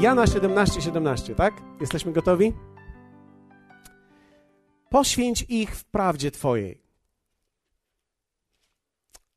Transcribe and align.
Jana 0.00 0.26
17, 0.26 0.80
17, 0.82 1.34
tak? 1.34 1.62
Jesteśmy 1.80 2.12
gotowi? 2.12 2.52
Poświęć 4.90 5.44
ich 5.48 5.76
w 5.76 5.84
prawdzie 5.84 6.30
Twojej. 6.30 6.82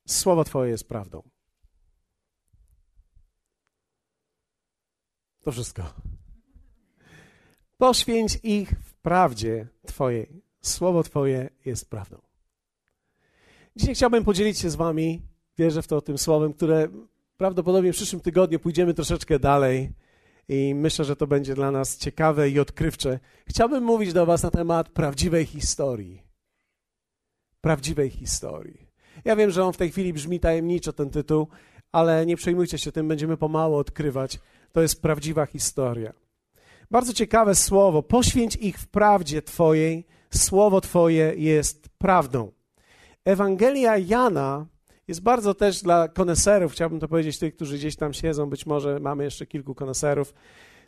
Słowo 0.07 0.43
Twoje 0.43 0.71
jest 0.71 0.87
prawdą. 0.87 1.23
To 5.43 5.51
wszystko. 5.51 5.83
Poświęć 7.77 8.39
ich 8.43 8.69
w 8.69 8.93
prawdzie 8.93 9.67
Twojej. 9.85 10.41
Słowo 10.61 11.03
Twoje 11.03 11.49
jest 11.65 11.89
prawdą. 11.89 12.21
Dzisiaj 13.75 13.95
chciałbym 13.95 14.23
podzielić 14.23 14.59
się 14.59 14.69
z 14.69 14.75
Wami, 14.75 15.21
wierzę 15.57 15.81
w 15.81 15.87
to 15.87 16.01
tym 16.01 16.17
słowem, 16.17 16.53
które 16.53 16.87
prawdopodobnie 17.37 17.93
w 17.93 17.95
przyszłym 17.95 18.21
tygodniu 18.21 18.59
pójdziemy 18.59 18.93
troszeczkę 18.93 19.39
dalej 19.39 19.93
i 20.51 20.75
myślę, 20.75 21.05
że 21.05 21.15
to 21.15 21.27
będzie 21.27 21.55
dla 21.55 21.71
nas 21.71 21.97
ciekawe 21.97 22.49
i 22.49 22.59
odkrywcze. 22.59 23.19
Chciałbym 23.47 23.83
mówić 23.83 24.13
do 24.13 24.25
Was 24.25 24.43
na 24.43 24.51
temat 24.51 24.89
prawdziwej 24.89 25.45
historii. 25.45 26.23
Prawdziwej 27.61 28.09
historii. 28.09 28.87
Ja 29.25 29.35
wiem, 29.35 29.51
że 29.51 29.63
on 29.63 29.73
w 29.73 29.77
tej 29.77 29.91
chwili 29.91 30.13
brzmi 30.13 30.39
tajemniczo, 30.39 30.93
ten 30.93 31.09
tytuł, 31.09 31.47
ale 31.91 32.25
nie 32.25 32.35
przejmujcie 32.35 32.77
się 32.77 32.91
tym, 32.91 33.07
będziemy 33.07 33.37
pomału 33.37 33.75
odkrywać. 33.75 34.39
To 34.71 34.81
jest 34.81 35.01
prawdziwa 35.01 35.45
historia. 35.45 36.13
Bardzo 36.91 37.13
ciekawe 37.13 37.55
słowo. 37.55 38.03
Poświęć 38.03 38.55
ich 38.55 38.79
w 38.79 38.87
prawdzie 38.87 39.41
Twojej. 39.41 40.07
Słowo 40.33 40.81
Twoje 40.81 41.33
jest 41.37 41.89
prawdą. 41.97 42.51
Ewangelia 43.25 43.97
Jana 43.97 44.65
jest 45.11 45.21
bardzo 45.21 45.53
też 45.53 45.81
dla 45.81 46.07
koneserów, 46.07 46.71
chciałbym 46.71 46.99
to 46.99 47.07
powiedzieć 47.07 47.39
tych, 47.39 47.55
którzy 47.55 47.77
gdzieś 47.77 47.95
tam 47.95 48.13
siedzą, 48.13 48.49
być 48.49 48.65
może 48.65 48.99
mamy 48.99 49.23
jeszcze 49.23 49.45
kilku 49.45 49.75
koneserów. 49.75 50.33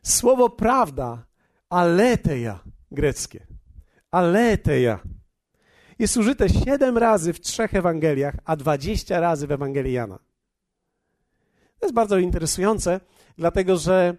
Słowo 0.04 0.50
prawda, 0.50 1.26
aleteja 1.70 2.60
greckie. 2.92 3.48
Aleteja. 4.12 5.00
Jest 6.00 6.18
użyte 6.18 6.50
siedem 6.50 6.98
razy 6.98 7.34
w 7.34 7.42
trzech 7.42 7.74
Ewangeliach, 7.74 8.36
a 8.46 8.56
dwadzieścia 8.56 9.20
razy 9.20 9.48
w 9.48 9.52
Ewangelii 9.52 9.94
Jana. 9.94 10.20
To 11.80 11.86
jest 11.86 11.96
bardzo 11.96 12.18
interesujące, 12.18 13.00
dlatego 13.38 13.78
że 13.78 14.18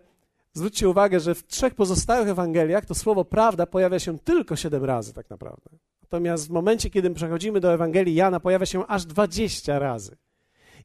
zwróćcie 0.53 0.89
uwagę, 0.89 1.21
że 1.21 1.35
w 1.35 1.47
trzech 1.47 1.75
pozostałych 1.75 2.29
Ewangeliach 2.29 2.87
to 2.87 2.95
słowo 2.95 3.25
prawda 3.25 3.67
pojawia 3.67 3.99
się 3.99 4.19
tylko 4.19 4.57
siedem 4.57 4.85
razy 4.85 5.13
tak 5.13 5.31
naprawdę. 5.31 5.71
Natomiast 6.05 6.49
w 6.49 6.51
momencie, 6.51 6.91
kiedy 6.91 7.11
przechodzimy 7.11 7.61
do 7.61 7.75
Ewangelii 7.75 8.15
Jana, 8.15 8.41
pojawia 8.41 8.67
się 8.67 8.87
aż 8.87 9.07
20 9.07 9.79
razy. 9.79 10.17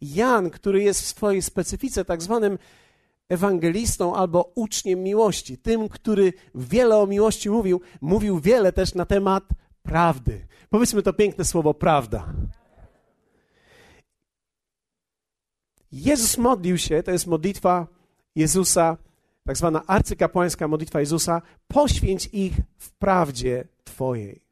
Jan, 0.01 0.49
który 0.49 0.83
jest 0.83 1.01
w 1.01 1.05
swojej 1.05 1.41
specyfice 1.41 2.05
tak 2.05 2.21
zwanym 2.21 2.57
ewangelistą 3.29 4.15
albo 4.15 4.51
uczniem 4.55 5.03
miłości, 5.03 5.57
tym, 5.57 5.89
który 5.89 6.33
wiele 6.55 6.97
o 6.97 7.07
miłości 7.07 7.49
mówił, 7.49 7.81
mówił 8.01 8.39
wiele 8.39 8.73
też 8.73 8.95
na 8.95 9.05
temat 9.05 9.43
prawdy. 9.83 10.47
Powiedzmy 10.69 11.03
to 11.03 11.13
piękne 11.13 11.45
słowo 11.45 11.73
prawda. 11.73 12.33
Jezus 15.91 16.37
modlił 16.37 16.77
się, 16.77 17.03
to 17.03 17.11
jest 17.11 17.27
modlitwa 17.27 17.87
Jezusa, 18.35 18.97
tak 19.45 19.57
zwana 19.57 19.83
arcykapłańska 19.87 20.67
modlitwa 20.67 20.99
Jezusa, 20.99 21.41
poświęć 21.67 22.29
ich 22.33 22.53
w 22.77 22.91
prawdzie 22.91 23.67
Twojej. 23.83 24.48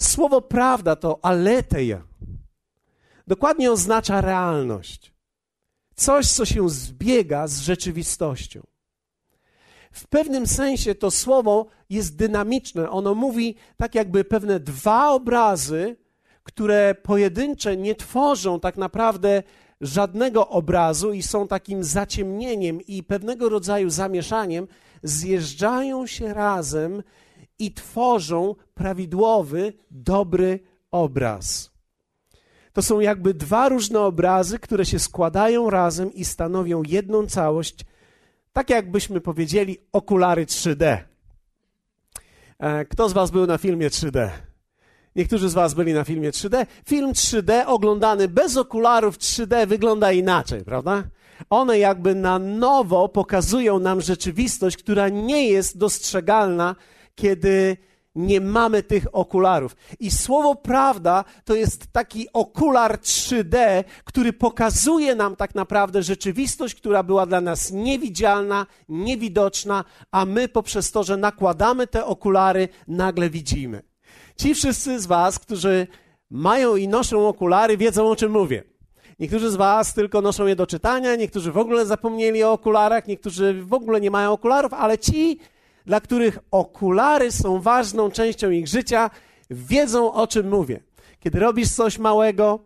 Słowo 0.00 0.40
prawda 0.40 0.96
to 0.96 1.18
aleteja. 1.22 2.02
Dokładnie 3.26 3.72
oznacza 3.72 4.20
realność. 4.20 5.12
Coś, 5.94 6.26
co 6.26 6.44
się 6.44 6.68
zbiega 6.68 7.46
z 7.46 7.60
rzeczywistością. 7.60 8.66
W 9.92 10.06
pewnym 10.06 10.46
sensie 10.46 10.94
to 10.94 11.10
słowo 11.10 11.66
jest 11.90 12.16
dynamiczne. 12.16 12.90
Ono 12.90 13.14
mówi 13.14 13.54
tak 13.76 13.94
jakby 13.94 14.24
pewne 14.24 14.60
dwa 14.60 15.10
obrazy, 15.10 15.96
które 16.42 16.94
pojedyncze 16.94 17.76
nie 17.76 17.94
tworzą 17.94 18.60
tak 18.60 18.76
naprawdę 18.76 19.42
żadnego 19.80 20.48
obrazu 20.48 21.12
i 21.12 21.22
są 21.22 21.48
takim 21.48 21.84
zaciemnieniem 21.84 22.80
i 22.80 23.02
pewnego 23.02 23.48
rodzaju 23.48 23.90
zamieszaniem, 23.90 24.68
zjeżdżają 25.02 26.06
się 26.06 26.34
razem 26.34 27.02
i 27.58 27.72
tworzą 27.72 28.54
prawidłowy, 28.74 29.72
dobry 29.90 30.60
obraz. 30.90 31.70
To 32.72 32.82
są 32.82 33.00
jakby 33.00 33.34
dwa 33.34 33.68
różne 33.68 34.00
obrazy, 34.00 34.58
które 34.58 34.86
się 34.86 34.98
składają 34.98 35.70
razem 35.70 36.14
i 36.14 36.24
stanowią 36.24 36.82
jedną 36.82 37.26
całość, 37.26 37.84
tak 38.52 38.70
jakbyśmy 38.70 39.20
powiedzieli 39.20 39.78
okulary 39.92 40.46
3D. 40.46 40.98
E, 42.58 42.84
kto 42.84 43.08
z 43.08 43.12
Was 43.12 43.30
był 43.30 43.46
na 43.46 43.58
filmie 43.58 43.90
3D? 43.90 44.30
Niektórzy 45.16 45.48
z 45.48 45.54
Was 45.54 45.74
byli 45.74 45.94
na 45.94 46.04
filmie 46.04 46.30
3D. 46.30 46.66
Film 46.86 47.12
3D 47.12 47.62
oglądany 47.66 48.28
bez 48.28 48.56
okularów 48.56 49.18
3D 49.18 49.66
wygląda 49.66 50.12
inaczej, 50.12 50.64
prawda? 50.64 51.04
One 51.50 51.78
jakby 51.78 52.14
na 52.14 52.38
nowo 52.38 53.08
pokazują 53.08 53.78
nam 53.78 54.00
rzeczywistość, 54.00 54.76
która 54.76 55.08
nie 55.08 55.48
jest 55.48 55.78
dostrzegalna 55.78 56.76
kiedy 57.18 57.76
nie 58.14 58.40
mamy 58.40 58.82
tych 58.82 59.06
okularów. 59.12 59.76
I 60.00 60.10
słowo 60.10 60.54
prawda 60.54 61.24
to 61.44 61.54
jest 61.54 61.92
taki 61.92 62.26
okular 62.32 62.98
3D, 62.98 63.84
który 64.04 64.32
pokazuje 64.32 65.14
nam 65.14 65.36
tak 65.36 65.54
naprawdę 65.54 66.02
rzeczywistość, 66.02 66.74
która 66.74 67.02
była 67.02 67.26
dla 67.26 67.40
nas 67.40 67.70
niewidzialna, 67.70 68.66
niewidoczna, 68.88 69.84
a 70.10 70.24
my 70.24 70.48
poprzez 70.48 70.92
to, 70.92 71.04
że 71.04 71.16
nakładamy 71.16 71.86
te 71.86 72.04
okulary, 72.04 72.68
nagle 72.88 73.30
widzimy. 73.30 73.82
Ci 74.36 74.54
wszyscy 74.54 75.00
z 75.00 75.06
Was, 75.06 75.38
którzy 75.38 75.86
mają 76.30 76.76
i 76.76 76.88
noszą 76.88 77.28
okulary, 77.28 77.76
wiedzą 77.76 78.10
o 78.10 78.16
czym 78.16 78.32
mówię. 78.32 78.64
Niektórzy 79.18 79.50
z 79.50 79.56
Was 79.56 79.94
tylko 79.94 80.20
noszą 80.20 80.46
je 80.46 80.56
do 80.56 80.66
czytania, 80.66 81.16
niektórzy 81.16 81.52
w 81.52 81.58
ogóle 81.58 81.86
zapomnieli 81.86 82.44
o 82.44 82.52
okularach, 82.52 83.06
niektórzy 83.06 83.62
w 83.62 83.72
ogóle 83.72 84.00
nie 84.00 84.10
mają 84.10 84.32
okularów, 84.32 84.72
ale 84.72 84.98
ci, 84.98 85.38
dla 85.88 86.00
których 86.00 86.38
okulary 86.50 87.32
są 87.32 87.60
ważną 87.60 88.10
częścią 88.10 88.50
ich 88.50 88.68
życia, 88.68 89.10
wiedzą 89.50 90.12
o 90.12 90.26
czym 90.26 90.48
mówię. 90.48 90.80
Kiedy 91.20 91.38
robisz 91.38 91.70
coś 91.70 91.98
małego 91.98 92.58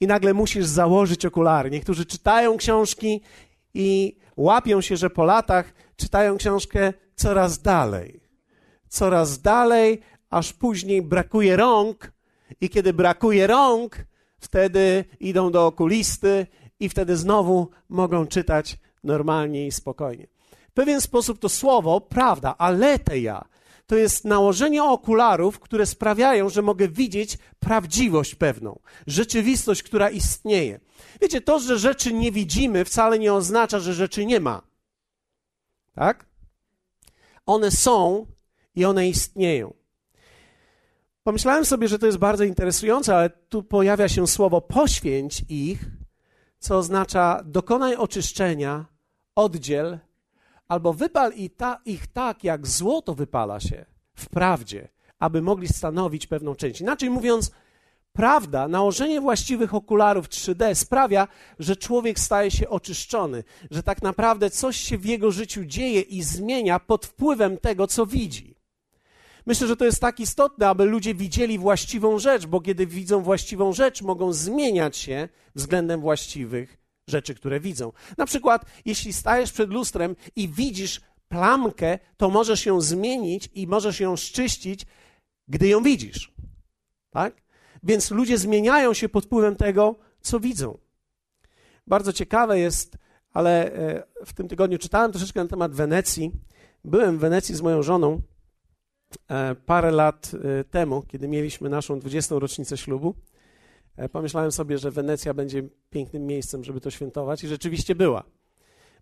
i 0.00 0.06
nagle 0.06 0.34
musisz 0.34 0.66
założyć 0.66 1.26
okulary. 1.26 1.70
Niektórzy 1.70 2.06
czytają 2.06 2.56
książki 2.56 3.20
i 3.74 4.16
łapią 4.36 4.80
się, 4.80 4.96
że 4.96 5.10
po 5.10 5.24
latach 5.24 5.72
czytają 5.96 6.36
książkę 6.36 6.92
coraz 7.14 7.62
dalej. 7.62 8.20
Coraz 8.88 9.40
dalej, 9.40 10.00
aż 10.30 10.52
później 10.52 11.02
brakuje 11.02 11.56
rąk, 11.56 12.12
i 12.60 12.68
kiedy 12.68 12.92
brakuje 12.92 13.46
rąk, 13.46 14.06
wtedy 14.38 15.04
idą 15.20 15.50
do 15.50 15.66
okulisty 15.66 16.46
i 16.80 16.88
wtedy 16.88 17.16
znowu 17.16 17.68
mogą 17.88 18.26
czytać 18.26 18.78
normalnie 19.04 19.66
i 19.66 19.72
spokojnie. 19.72 20.26
Pewien 20.80 21.00
sposób 21.00 21.38
to 21.38 21.48
słowo, 21.48 22.00
prawda, 22.00 22.54
aleteja, 22.58 23.44
to 23.86 23.96
jest 23.96 24.24
nałożenie 24.24 24.84
okularów, 24.84 25.60
które 25.60 25.86
sprawiają, 25.86 26.48
że 26.48 26.62
mogę 26.62 26.88
widzieć 26.88 27.38
prawdziwość 27.58 28.34
pewną, 28.34 28.78
rzeczywistość, 29.06 29.82
która 29.82 30.10
istnieje. 30.10 30.80
Wiecie, 31.20 31.40
to, 31.40 31.58
że 31.58 31.78
rzeczy 31.78 32.12
nie 32.12 32.32
widzimy, 32.32 32.84
wcale 32.84 33.18
nie 33.18 33.32
oznacza, 33.32 33.78
że 33.78 33.94
rzeczy 33.94 34.26
nie 34.26 34.40
ma. 34.40 34.62
Tak? 35.94 36.26
One 37.46 37.70
są 37.70 38.26
i 38.74 38.84
one 38.84 39.08
istnieją. 39.08 39.74
Pomyślałem 41.22 41.64
sobie, 41.64 41.88
że 41.88 41.98
to 41.98 42.06
jest 42.06 42.18
bardzo 42.18 42.44
interesujące, 42.44 43.16
ale 43.16 43.30
tu 43.30 43.62
pojawia 43.62 44.08
się 44.08 44.26
słowo 44.26 44.60
poświęć 44.60 45.44
ich, 45.48 45.86
co 46.58 46.78
oznacza 46.78 47.42
dokonaj 47.44 47.96
oczyszczenia, 47.96 48.86
oddziel 49.34 49.98
albo 50.70 50.92
wypal 50.92 51.32
ich 51.84 52.06
tak, 52.06 52.44
jak 52.44 52.66
złoto 52.66 53.14
wypala 53.14 53.60
się 53.60 53.84
w 54.14 54.28
prawdzie, 54.28 54.88
aby 55.18 55.42
mogli 55.42 55.68
stanowić 55.68 56.26
pewną 56.26 56.54
część. 56.54 56.80
Inaczej 56.80 57.10
mówiąc, 57.10 57.50
prawda, 58.12 58.68
nałożenie 58.68 59.20
właściwych 59.20 59.74
okularów 59.74 60.28
3D 60.28 60.74
sprawia, 60.74 61.28
że 61.58 61.76
człowiek 61.76 62.18
staje 62.18 62.50
się 62.50 62.68
oczyszczony, 62.68 63.44
że 63.70 63.82
tak 63.82 64.02
naprawdę 64.02 64.50
coś 64.50 64.76
się 64.76 64.98
w 64.98 65.04
jego 65.04 65.30
życiu 65.30 65.64
dzieje 65.64 66.00
i 66.00 66.22
zmienia 66.22 66.78
pod 66.78 67.06
wpływem 67.06 67.58
tego, 67.58 67.86
co 67.86 68.06
widzi. 68.06 68.54
Myślę, 69.46 69.66
że 69.66 69.76
to 69.76 69.84
jest 69.84 70.00
tak 70.00 70.20
istotne, 70.20 70.68
aby 70.68 70.84
ludzie 70.84 71.14
widzieli 71.14 71.58
właściwą 71.58 72.18
rzecz, 72.18 72.46
bo 72.46 72.60
kiedy 72.60 72.86
widzą 72.86 73.22
właściwą 73.22 73.72
rzecz, 73.72 74.02
mogą 74.02 74.32
zmieniać 74.32 74.96
się 74.96 75.28
względem 75.54 76.00
właściwych 76.00 76.79
rzeczy, 77.10 77.34
które 77.34 77.60
widzą. 77.60 77.92
Na 78.18 78.26
przykład, 78.26 78.64
jeśli 78.84 79.12
stajesz 79.12 79.52
przed 79.52 79.70
lustrem 79.70 80.16
i 80.36 80.48
widzisz 80.48 81.00
plamkę, 81.28 81.98
to 82.16 82.30
możesz 82.30 82.66
ją 82.66 82.80
zmienić 82.80 83.48
i 83.54 83.66
możesz 83.66 84.00
ją 84.00 84.16
szczyścić, 84.16 84.86
gdy 85.48 85.68
ją 85.68 85.82
widzisz. 85.82 86.32
Tak? 87.10 87.42
Więc 87.82 88.10
ludzie 88.10 88.38
zmieniają 88.38 88.94
się 88.94 89.08
pod 89.08 89.24
wpływem 89.24 89.56
tego, 89.56 89.96
co 90.20 90.40
widzą. 90.40 90.78
Bardzo 91.86 92.12
ciekawe 92.12 92.58
jest 92.58 92.96
Ale 93.32 93.72
e, 93.72 94.02
w 94.26 94.32
tym 94.32 94.48
tygodniu 94.48 94.78
czytałem 94.78 95.12
troszeczkę 95.12 95.42
na 95.42 95.48
temat 95.48 95.74
Wenecji. 95.74 96.32
Byłem 96.84 97.18
w 97.18 97.20
Wenecji 97.20 97.54
z 97.54 97.60
moją 97.60 97.82
żoną 97.82 98.20
e, 99.28 99.54
parę 99.54 99.90
lat 99.90 100.32
e, 100.34 100.64
temu, 100.64 101.02
kiedy 101.02 101.28
mieliśmy 101.28 101.68
naszą 101.68 101.98
20. 101.98 102.34
rocznicę 102.38 102.76
ślubu. 102.76 103.14
Pomyślałem 104.12 104.52
sobie, 104.52 104.78
że 104.78 104.90
Wenecja 104.90 105.34
będzie 105.34 105.62
pięknym 105.90 106.26
miejscem, 106.26 106.64
żeby 106.64 106.80
to 106.80 106.90
świętować 106.90 107.44
i 107.44 107.48
rzeczywiście 107.48 107.94
była. 107.94 108.24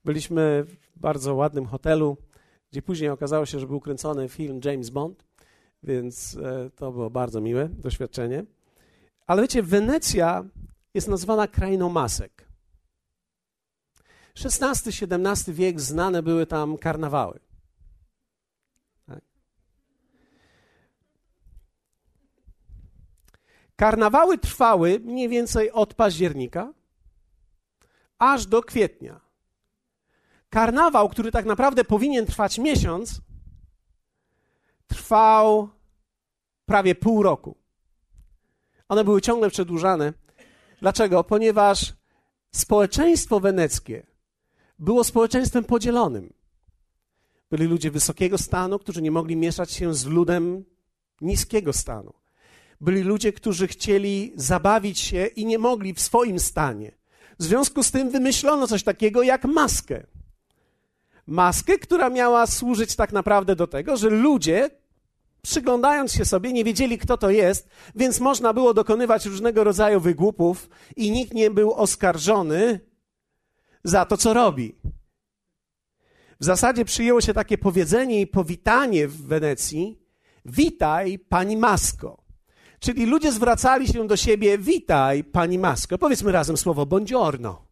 Byliśmy 0.05 0.65
w 0.65 0.99
bardzo 1.01 1.35
ładnym 1.35 1.67
hotelu, 1.67 2.17
gdzie 2.71 2.83
później 2.83 3.11
okazało 3.11 3.47
się, 3.47 3.59
że 3.59 3.67
był 3.67 3.81
kręcony 3.81 4.29
film 4.29 4.61
James 4.65 4.91
Bond, 4.91 5.25
więc 5.83 6.39
to 6.77 6.93
było 6.93 7.11
bardzo 7.11 7.41
miłe 7.41 7.69
doświadczenie. 7.69 8.45
Ale 9.27 9.43
wiecie, 9.43 9.63
Wenecja 9.63 10.45
jest 10.95 11.09
nazwana 11.09 11.49
krainą 11.49 11.89
masek. 11.89 12.49
XVI-XVII 14.45 15.55
wiek 15.55 15.81
znane 15.81 16.23
były 16.23 16.47
tam 16.47 16.79
karnawały. 16.79 17.41
Karnawały 23.79 24.39
trwały 24.39 25.01
mniej 25.01 25.29
więcej 25.29 25.73
od 25.73 25.95
października 25.95 26.73
aż 28.19 28.47
do 28.47 28.63
kwietnia. 28.63 29.21
Karnawał, 30.51 31.09
który 31.09 31.33
tak 31.33 31.47
naprawdę 31.47 31.85
powinien 31.85 32.27
trwać 32.27 32.59
miesiąc, 32.59 33.21
trwał 34.87 35.69
prawie 36.67 36.95
pół 36.95 37.23
roku. 37.23 37.57
One 38.89 39.05
były 39.05 39.21
ciągle 39.21 39.51
przedłużane. 39.51 40.13
Dlaczego? 40.81 41.25
Ponieważ 41.25 41.95
społeczeństwo 42.51 43.41
weneckie 43.41 44.07
było 44.79 45.05
społeczeństwem 45.05 45.65
podzielonym. 45.65 46.33
Byli 47.51 47.65
ludzie 47.65 47.91
wysokiego 47.91 48.39
stanu, 48.39 48.79
którzy 48.79 49.03
nie 49.03 49.11
mogli 49.11 49.37
mieszać 49.37 49.71
się 49.71 49.95
z 49.95 50.07
ludem 50.07 50.65
niskiego 51.21 51.73
stanu. 51.73 52.15
Byli 52.81 53.03
ludzie, 53.03 53.33
którzy 53.33 53.69
chcieli 53.69 54.33
zabawić 54.37 54.99
się 54.99 55.27
i 55.27 55.47
nie 55.47 55.59
mogli 55.59 55.95
w 55.95 56.01
swoim 56.01 56.41
stanie. 56.41 56.93
W 57.39 57.45
związku 57.45 57.83
z 57.83 57.91
tym 57.91 58.11
wymyślono 58.11 58.67
coś 58.67 58.83
takiego 58.83 59.23
jak 59.23 59.45
maskę. 59.45 60.07
Maskę, 61.27 61.79
która 61.79 62.11
miała 62.11 62.47
służyć 62.47 62.97
tak 62.97 63.13
naprawdę 63.13 63.57
do 63.57 63.67
tego, 63.67 63.97
że 63.97 64.11
ludzie, 64.11 64.71
przyglądając 65.43 66.13
się 66.13 66.25
sobie, 66.25 66.53
nie 66.53 66.65
wiedzieli, 66.65 66.99
kto 66.99 67.19
to 67.19 67.31
jest, 67.31 67.69
więc 67.95 68.21
można 68.21 68.53
było 68.53 68.75
dokonywać 68.75 69.27
różnego 69.27 69.65
rodzaju 69.65 70.01
wygłupów 70.01 70.69
i 70.97 71.11
nikt 71.11 71.35
nie 71.35 71.51
był 71.51 71.73
oskarżony 71.73 72.81
za 73.85 74.05
to, 74.05 74.17
co 74.17 74.35
robi. 74.35 74.75
W 76.41 76.45
zasadzie 76.45 76.85
przyjęło 76.85 77.21
się 77.21 77.35
takie 77.35 77.59
powiedzenie 77.59 78.21
i 78.21 78.27
powitanie 78.27 79.09
w 79.09 79.23
Wenecji: 79.23 79.99
Witaj, 80.45 81.19
pani 81.19 81.57
Masko. 81.57 82.18
Czyli 82.81 83.07
ludzie 83.07 83.33
zwracali 83.33 83.89
się 83.89 84.07
do 84.07 84.17
siebie: 84.17 84.59
Witaj, 84.59 85.25
pani 85.25 85.59
Masko. 85.59 85.99
Powiedzmy 85.99 86.33
razem 86.33 86.57
słowo 86.57 86.87
buongiorno. 86.87 87.63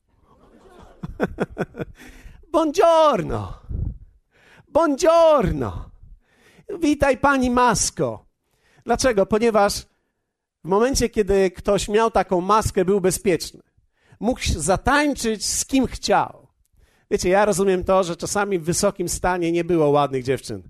buongiorno. 2.53 3.53
Buongiorno. 4.69 5.91
Witaj, 6.81 7.19
pani 7.19 7.51
Masko. 7.51 8.25
Dlaczego? 8.85 9.27
Ponieważ 9.27 9.83
w 10.65 10.69
momencie, 10.69 11.09
kiedy 11.09 11.51
ktoś 11.51 11.89
miał 11.89 12.11
taką 12.11 12.41
maskę, 12.41 12.85
był 12.85 13.01
bezpieczny 13.01 13.67
mógł 14.21 14.41
zatańczyć 14.57 15.47
z 15.47 15.65
kim 15.65 15.87
chciał. 15.87 16.47
Wiecie, 17.11 17.29
ja 17.29 17.45
rozumiem 17.45 17.85
to, 17.85 18.05
że 18.05 18.17
czasami 18.17 18.59
w 18.59 18.65
wysokim 18.65 19.09
stanie 19.09 19.53
nie 19.53 19.65
było 19.65 19.89
ładnych 19.89 20.25
dziewczyn. 20.25 20.63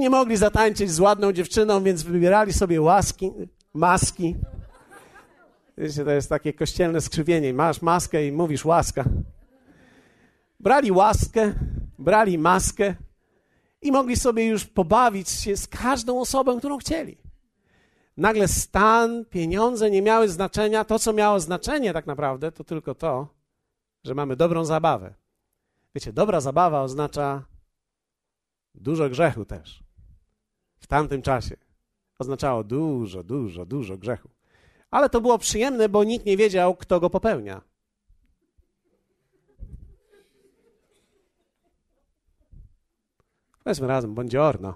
Nie 0.00 0.10
mogli 0.10 0.36
zatańczyć 0.36 0.90
z 0.90 1.00
ładną 1.00 1.32
dziewczyną, 1.32 1.82
więc 1.82 2.02
wybierali 2.02 2.52
sobie 2.52 2.80
łaski, 2.80 3.30
maski. 3.74 4.36
Wiecie, 5.78 6.04
to 6.04 6.10
jest 6.10 6.28
takie 6.28 6.52
kościelne 6.52 7.00
skrzywienie. 7.00 7.54
Masz 7.54 7.82
maskę 7.82 8.26
i 8.26 8.32
mówisz 8.32 8.64
łaska. 8.64 9.04
Brali 10.60 10.92
łaskę, 10.92 11.52
brali 11.98 12.38
maskę 12.38 12.94
i 13.82 13.92
mogli 13.92 14.16
sobie 14.16 14.46
już 14.46 14.64
pobawić 14.64 15.28
się 15.28 15.56
z 15.56 15.66
każdą 15.66 16.20
osobą, 16.20 16.58
którą 16.58 16.78
chcieli 16.78 17.24
nagle 18.16 18.48
stan, 18.48 19.24
pieniądze 19.24 19.90
nie 19.90 20.02
miały 20.02 20.28
znaczenia. 20.28 20.84
To, 20.84 20.98
co 20.98 21.12
miało 21.12 21.40
znaczenie 21.40 21.92
tak 21.92 22.06
naprawdę, 22.06 22.52
to 22.52 22.64
tylko 22.64 22.94
to, 22.94 23.28
że 24.04 24.14
mamy 24.14 24.36
dobrą 24.36 24.64
zabawę. 24.64 25.14
Wiecie, 25.94 26.12
dobra 26.12 26.40
zabawa 26.40 26.82
oznacza 26.82 27.42
dużo 28.74 29.08
grzechu 29.08 29.44
też. 29.44 29.83
W 30.84 30.86
tamtym 30.86 31.22
czasie 31.22 31.56
oznaczało 32.18 32.64
dużo, 32.64 33.24
dużo, 33.24 33.66
dużo 33.66 33.98
grzechu. 33.98 34.28
Ale 34.90 35.10
to 35.10 35.20
było 35.20 35.38
przyjemne, 35.38 35.88
bo 35.88 36.04
nikt 36.04 36.26
nie 36.26 36.36
wiedział, 36.36 36.76
kto 36.76 37.00
go 37.00 37.10
popełnia. 37.10 37.60
Powiedzmy 43.64 43.86
razem, 43.86 44.14
buongiorno. 44.14 44.74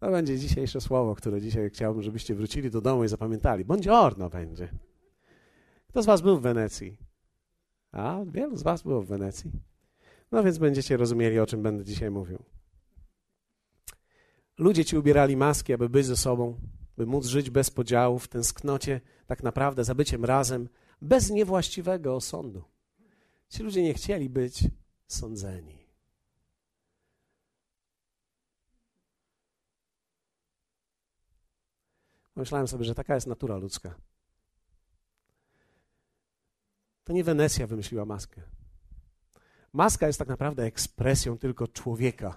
To 0.00 0.10
będzie 0.10 0.38
dzisiejsze 0.38 0.80
słowo, 0.80 1.14
które 1.14 1.40
dzisiaj 1.40 1.70
chciałbym, 1.70 2.02
żebyście 2.02 2.34
wrócili 2.34 2.70
do 2.70 2.80
domu 2.80 3.04
i 3.04 3.08
zapamiętali. 3.08 3.64
Bądź 3.64 3.88
orno 3.88 4.30
będzie. 4.30 4.68
Kto 5.88 6.02
z 6.02 6.06
was 6.06 6.20
był 6.20 6.38
w 6.38 6.42
Wenecji? 6.42 6.98
A, 7.92 8.20
wielu 8.26 8.56
z 8.56 8.62
was 8.62 8.82
było 8.82 9.02
w 9.02 9.06
Wenecji. 9.06 9.50
No 10.34 10.42
więc 10.42 10.58
będziecie 10.58 10.96
rozumieli, 10.96 11.38
o 11.38 11.46
czym 11.46 11.62
będę 11.62 11.84
dzisiaj 11.84 12.10
mówił. 12.10 12.44
Ludzie 14.58 14.84
ci 14.84 14.98
ubierali 14.98 15.36
maski, 15.36 15.72
aby 15.72 15.88
być 15.88 16.06
ze 16.06 16.16
sobą, 16.16 16.60
by 16.96 17.06
móc 17.06 17.26
żyć 17.26 17.50
bez 17.50 17.70
podziału, 17.70 18.18
w 18.18 18.28
tęsknocie, 18.28 19.00
tak 19.26 19.42
naprawdę 19.42 19.84
za 19.84 19.94
byciem 19.94 20.24
razem, 20.24 20.68
bez 21.02 21.30
niewłaściwego 21.30 22.16
osądu. 22.16 22.64
Ci 23.48 23.62
ludzie 23.62 23.82
nie 23.82 23.94
chcieli 23.94 24.30
być 24.30 24.64
sądzeni. 25.06 25.86
Myślałem 32.36 32.68
sobie, 32.68 32.84
że 32.84 32.94
taka 32.94 33.14
jest 33.14 33.26
natura 33.26 33.56
ludzka. 33.56 33.94
To 37.04 37.12
nie 37.12 37.24
Wenecja 37.24 37.66
wymyśliła 37.66 38.04
maskę. 38.04 38.63
Maska 39.74 40.06
jest 40.06 40.18
tak 40.18 40.28
naprawdę 40.28 40.62
ekspresją 40.62 41.38
tylko 41.38 41.68
człowieka, 41.68 42.36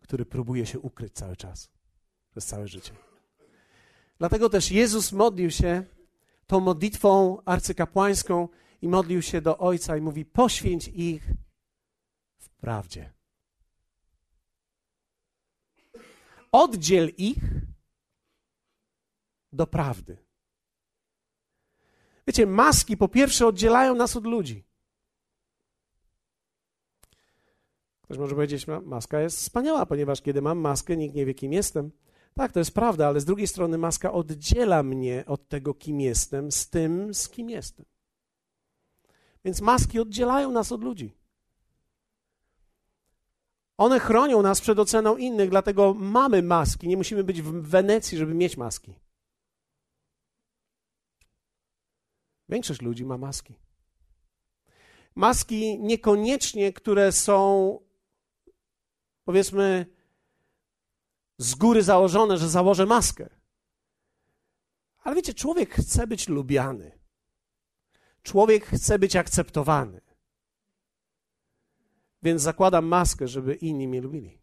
który 0.00 0.26
próbuje 0.26 0.66
się 0.66 0.80
ukryć 0.80 1.12
cały 1.12 1.36
czas, 1.36 1.70
przez 2.30 2.46
całe 2.46 2.68
życie. 2.68 2.92
Dlatego 4.18 4.50
też 4.50 4.70
Jezus 4.70 5.12
modlił 5.12 5.50
się 5.50 5.84
tą 6.46 6.60
modlitwą 6.60 7.42
arcykapłańską 7.44 8.48
i 8.82 8.88
modlił 8.88 9.22
się 9.22 9.40
do 9.40 9.58
Ojca 9.58 9.96
i 9.96 10.00
mówi: 10.00 10.24
Poświęć 10.24 10.88
ich 10.88 11.30
w 12.38 12.48
prawdzie. 12.48 13.12
Oddziel 16.52 17.12
ich 17.16 17.38
do 19.52 19.66
prawdy. 19.66 20.16
Wiecie, 22.26 22.46
maski 22.46 22.96
po 22.96 23.08
pierwsze 23.08 23.46
oddzielają 23.46 23.94
nas 23.94 24.16
od 24.16 24.26
ludzi. 24.26 24.71
Ktoś 28.12 28.20
może 28.20 28.34
powiedzieć, 28.34 28.66
maska 28.84 29.20
jest 29.20 29.36
wspaniała, 29.36 29.86
ponieważ 29.86 30.22
kiedy 30.22 30.42
mam 30.42 30.58
maskę, 30.58 30.96
nikt 30.96 31.14
nie 31.14 31.26
wie, 31.26 31.34
kim 31.34 31.52
jestem. 31.52 31.90
Tak, 32.34 32.52
to 32.52 32.58
jest 32.58 32.74
prawda, 32.74 33.06
ale 33.06 33.20
z 33.20 33.24
drugiej 33.24 33.46
strony 33.46 33.78
maska 33.78 34.12
oddziela 34.12 34.82
mnie 34.82 35.24
od 35.26 35.48
tego, 35.48 35.74
kim 35.74 36.00
jestem, 36.00 36.52
z 36.52 36.68
tym, 36.68 37.14
z 37.14 37.28
kim 37.28 37.50
jestem. 37.50 37.86
Więc 39.44 39.60
maski 39.60 40.00
oddzielają 40.00 40.50
nas 40.50 40.72
od 40.72 40.84
ludzi. 40.84 41.14
One 43.76 44.00
chronią 44.00 44.42
nas 44.42 44.60
przed 44.60 44.78
oceną 44.78 45.16
innych, 45.16 45.50
dlatego 45.50 45.94
mamy 45.94 46.42
maski. 46.42 46.88
Nie 46.88 46.96
musimy 46.96 47.24
być 47.24 47.42
w 47.42 47.52
Wenecji, 47.52 48.18
żeby 48.18 48.34
mieć 48.34 48.56
maski. 48.56 48.94
Większość 52.48 52.82
ludzi 52.82 53.04
ma 53.04 53.18
maski. 53.18 53.54
Maski 55.14 55.78
niekoniecznie, 55.78 56.72
które 56.72 57.12
są, 57.12 57.78
powiedzmy, 59.24 59.86
z 61.38 61.54
góry 61.54 61.82
założone, 61.82 62.38
że 62.38 62.48
założę 62.48 62.86
maskę. 62.86 63.28
Ale 65.02 65.16
wiecie, 65.16 65.34
człowiek 65.34 65.74
chce 65.74 66.06
być 66.06 66.28
lubiany. 66.28 66.98
Człowiek 68.22 68.66
chce 68.66 68.98
być 68.98 69.16
akceptowany. 69.16 70.00
Więc 72.22 72.42
zakładam 72.42 72.84
maskę, 72.84 73.28
żeby 73.28 73.54
inni 73.54 73.88
mnie 73.88 74.00
lubili, 74.00 74.38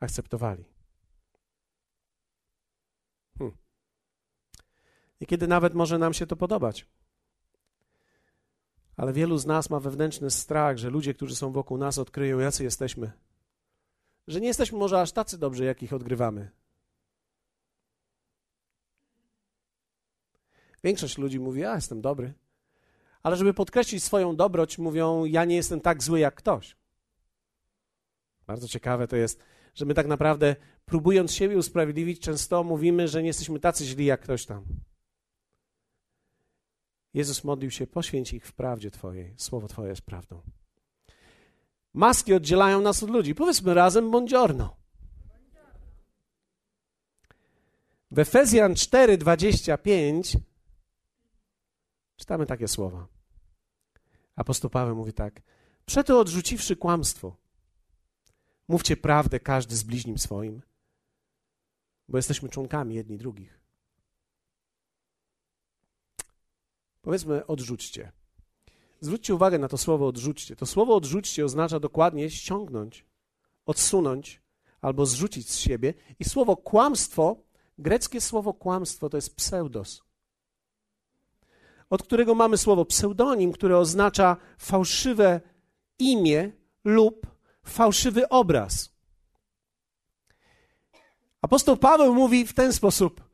akceptowali. 0.00 0.64
Hmm. 3.38 3.56
Niekiedy 5.20 5.46
nawet 5.46 5.74
może 5.74 5.98
nam 5.98 6.14
się 6.14 6.26
to 6.26 6.36
podobać. 6.36 6.86
Ale 8.96 9.12
wielu 9.12 9.38
z 9.38 9.46
nas 9.46 9.70
ma 9.70 9.80
wewnętrzny 9.80 10.30
strach, 10.30 10.78
że 10.78 10.90
ludzie, 10.90 11.14
którzy 11.14 11.36
są 11.36 11.52
wokół 11.52 11.78
nas, 11.78 11.98
odkryją, 11.98 12.38
jacy 12.38 12.64
jesteśmy. 12.64 13.12
Że 14.28 14.40
nie 14.40 14.46
jesteśmy 14.46 14.78
może 14.78 15.00
aż 15.00 15.12
tacy 15.12 15.38
dobrzy, 15.38 15.64
jakich 15.64 15.92
odgrywamy. 15.92 16.50
Większość 20.84 21.18
ludzi 21.18 21.40
mówi: 21.40 21.60
Ja 21.60 21.74
jestem 21.74 22.00
dobry. 22.00 22.34
Ale 23.22 23.36
żeby 23.36 23.54
podkreślić 23.54 24.04
swoją 24.04 24.36
dobroć, 24.36 24.78
mówią: 24.78 25.24
Ja 25.24 25.44
nie 25.44 25.56
jestem 25.56 25.80
tak 25.80 26.02
zły 26.02 26.20
jak 26.20 26.34
ktoś. 26.34 26.76
Bardzo 28.46 28.68
ciekawe 28.68 29.08
to 29.08 29.16
jest, 29.16 29.42
że 29.74 29.84
my 29.84 29.94
tak 29.94 30.06
naprawdę, 30.06 30.56
próbując 30.84 31.32
siebie 31.32 31.58
usprawiedliwić, 31.58 32.20
często 32.20 32.64
mówimy, 32.64 33.08
że 33.08 33.22
nie 33.22 33.28
jesteśmy 33.28 33.60
tacy 33.60 33.84
źli 33.84 34.04
jak 34.04 34.20
ktoś 34.20 34.46
tam. 34.46 34.64
Jezus 37.14 37.44
modlił 37.44 37.70
się: 37.70 37.86
Poświęć 37.86 38.32
ich 38.32 38.46
w 38.46 38.52
prawdzie 38.52 38.90
Twojej. 38.90 39.34
Słowo 39.36 39.68
Twoje 39.68 39.88
jest 39.88 40.02
prawdą. 40.02 40.42
Maski 41.98 42.34
oddzielają 42.34 42.80
nas 42.80 43.02
od 43.02 43.10
ludzi. 43.10 43.34
Powiedzmy 43.34 43.74
razem 43.74 44.10
buongiorno. 44.10 44.76
W 48.10 48.18
Efezjan 48.18 48.74
4:25 48.74 50.38
czytamy 52.16 52.46
takie 52.46 52.68
słowa. 52.68 53.06
Apostoł 54.36 54.70
Paweł 54.70 54.96
mówi 54.96 55.12
tak: 55.12 55.42
Przeto 55.86 56.20
odrzuciwszy 56.20 56.76
kłamstwo, 56.76 57.36
mówcie 58.68 58.96
prawdę 58.96 59.40
każdy 59.40 59.76
z 59.76 59.82
bliźnim 59.82 60.18
swoim, 60.18 60.62
bo 62.08 62.18
jesteśmy 62.18 62.48
członkami 62.48 62.94
jedni 62.94 63.18
drugich. 63.18 63.60
Powiedzmy, 67.02 67.46
odrzućcie. 67.46 68.12
Zwróćcie 69.00 69.34
uwagę 69.34 69.58
na 69.58 69.68
to 69.68 69.78
słowo 69.78 70.06
odrzućcie. 70.06 70.56
To 70.56 70.66
słowo 70.66 70.96
odrzućcie 70.96 71.44
oznacza 71.44 71.80
dokładnie 71.80 72.30
ściągnąć, 72.30 73.04
odsunąć 73.66 74.42
albo 74.80 75.06
zrzucić 75.06 75.50
z 75.50 75.58
siebie. 75.58 75.94
I 76.18 76.24
słowo 76.24 76.56
kłamstwo, 76.56 77.36
greckie 77.78 78.20
słowo 78.20 78.54
kłamstwo 78.54 79.10
to 79.10 79.16
jest 79.16 79.36
pseudos, 79.36 80.02
od 81.90 82.02
którego 82.02 82.34
mamy 82.34 82.58
słowo 82.58 82.84
pseudonim, 82.84 83.52
które 83.52 83.78
oznacza 83.78 84.36
fałszywe 84.58 85.40
imię 85.98 86.52
lub 86.84 87.26
fałszywy 87.64 88.28
obraz. 88.28 88.98
Apostoł 91.42 91.76
Paweł 91.76 92.14
mówi 92.14 92.46
w 92.46 92.54
ten 92.54 92.72
sposób: 92.72 93.24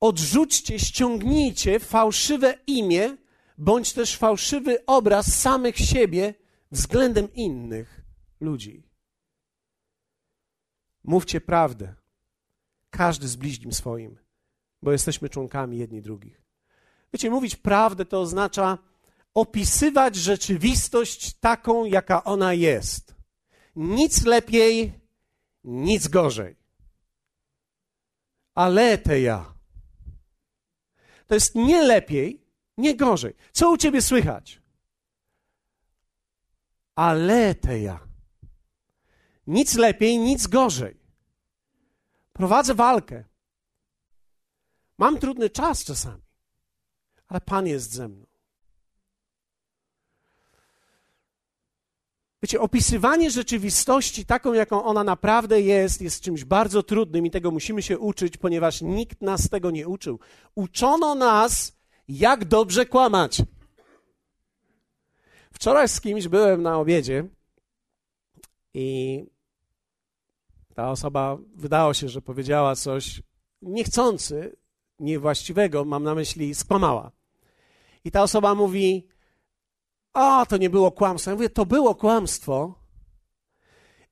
odrzućcie, 0.00 0.78
ściągnijcie 0.78 1.80
fałszywe 1.80 2.58
imię 2.66 3.16
bądź 3.58 3.92
też 3.92 4.16
fałszywy 4.16 4.86
obraz 4.86 5.40
samych 5.40 5.76
siebie 5.76 6.34
względem 6.70 7.34
innych 7.34 8.00
ludzi. 8.40 8.82
Mówcie 11.04 11.40
prawdę, 11.40 11.94
każdy 12.90 13.28
z 13.28 13.36
bliźnim 13.36 13.72
swoim, 13.72 14.18
bo 14.82 14.92
jesteśmy 14.92 15.28
członkami 15.28 15.78
jedni 15.78 16.02
drugich. 16.02 16.42
Wiecie, 17.12 17.30
mówić 17.30 17.56
prawdę 17.56 18.04
to 18.04 18.20
oznacza 18.20 18.78
opisywać 19.34 20.16
rzeczywistość 20.16 21.34
taką, 21.34 21.84
jaka 21.84 22.24
ona 22.24 22.54
jest. 22.54 23.14
Nic 23.76 24.24
lepiej, 24.24 24.92
nic 25.64 26.08
gorzej. 26.08 26.56
Ale 28.54 28.98
te 28.98 29.20
ja. 29.20 29.54
To 31.26 31.34
jest 31.34 31.54
nie 31.54 31.82
lepiej, 31.82 32.47
nie 32.78 32.96
gorzej. 32.96 33.34
Co 33.52 33.70
u 33.70 33.76
ciebie 33.76 34.02
słychać? 34.02 34.62
Aleteja. 36.94 38.00
Nic 39.46 39.74
lepiej, 39.74 40.18
nic 40.18 40.46
gorzej. 40.46 41.00
Prowadzę 42.32 42.74
walkę. 42.74 43.24
Mam 44.98 45.18
trudny 45.18 45.50
czas 45.50 45.84
czasami, 45.84 46.22
ale 47.28 47.40
Pan 47.40 47.66
jest 47.66 47.92
ze 47.92 48.08
mną. 48.08 48.26
Wiecie, 52.42 52.60
opisywanie 52.60 53.30
rzeczywistości 53.30 54.26
taką, 54.26 54.52
jaką 54.52 54.84
ona 54.84 55.04
naprawdę 55.04 55.60
jest, 55.60 56.02
jest 56.02 56.20
czymś 56.20 56.44
bardzo 56.44 56.82
trudnym 56.82 57.26
i 57.26 57.30
tego 57.30 57.50
musimy 57.50 57.82
się 57.82 57.98
uczyć, 57.98 58.36
ponieważ 58.36 58.82
nikt 58.82 59.22
nas 59.22 59.48
tego 59.48 59.70
nie 59.70 59.88
uczył. 59.88 60.18
Uczono 60.54 61.14
nas 61.14 61.77
jak 62.08 62.44
dobrze 62.44 62.86
kłamać. 62.86 63.42
Wczoraj 65.52 65.88
z 65.88 66.00
kimś 66.00 66.28
byłem 66.28 66.62
na 66.62 66.78
obiedzie 66.78 67.28
i 68.74 69.24
ta 70.74 70.90
osoba 70.90 71.38
wydało 71.56 71.94
się, 71.94 72.08
że 72.08 72.22
powiedziała 72.22 72.76
coś 72.76 73.22
niechcący, 73.62 74.56
niewłaściwego, 74.98 75.84
mam 75.84 76.02
na 76.02 76.14
myśli, 76.14 76.54
skłamała. 76.54 77.12
I 78.04 78.10
ta 78.10 78.22
osoba 78.22 78.54
mówi: 78.54 79.08
O, 80.14 80.46
to 80.46 80.56
nie 80.56 80.70
było 80.70 80.92
kłamstwo. 80.92 81.30
Ja 81.30 81.36
mówię: 81.36 81.50
To 81.50 81.66
było 81.66 81.94
kłamstwo. 81.94 82.74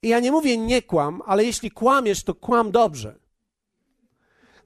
I 0.02 0.08
ja 0.08 0.20
nie 0.20 0.32
mówię 0.32 0.58
nie 0.58 0.82
kłam, 0.82 1.22
ale 1.26 1.44
jeśli 1.44 1.70
kłamiesz, 1.70 2.24
to 2.24 2.34
kłam 2.34 2.70
dobrze. 2.70 3.18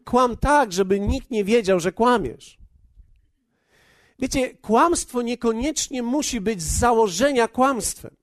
Kłam 0.05 0.37
tak, 0.37 0.73
żeby 0.73 1.01
nikt 1.01 1.31
nie 1.31 1.45
wiedział, 1.45 1.81
że 1.81 1.93
kłamiesz. 1.93 2.60
Wiecie, 4.21 4.55
kłamstwo 4.55 5.23
niekoniecznie 5.23 6.03
musi 6.03 6.41
być 6.41 6.62
z 6.62 6.79
założenia 6.79 7.49
kłamstwem. 7.49 8.17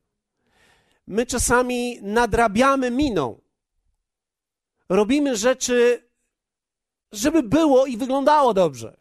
My 1.07 1.25
czasami 1.25 1.99
nadrabiamy 2.01 2.91
miną. 2.91 3.41
Robimy 4.89 5.35
rzeczy, 5.35 6.09
żeby 7.11 7.43
było 7.43 7.85
i 7.85 7.97
wyglądało 7.97 8.53
dobrze. 8.53 8.97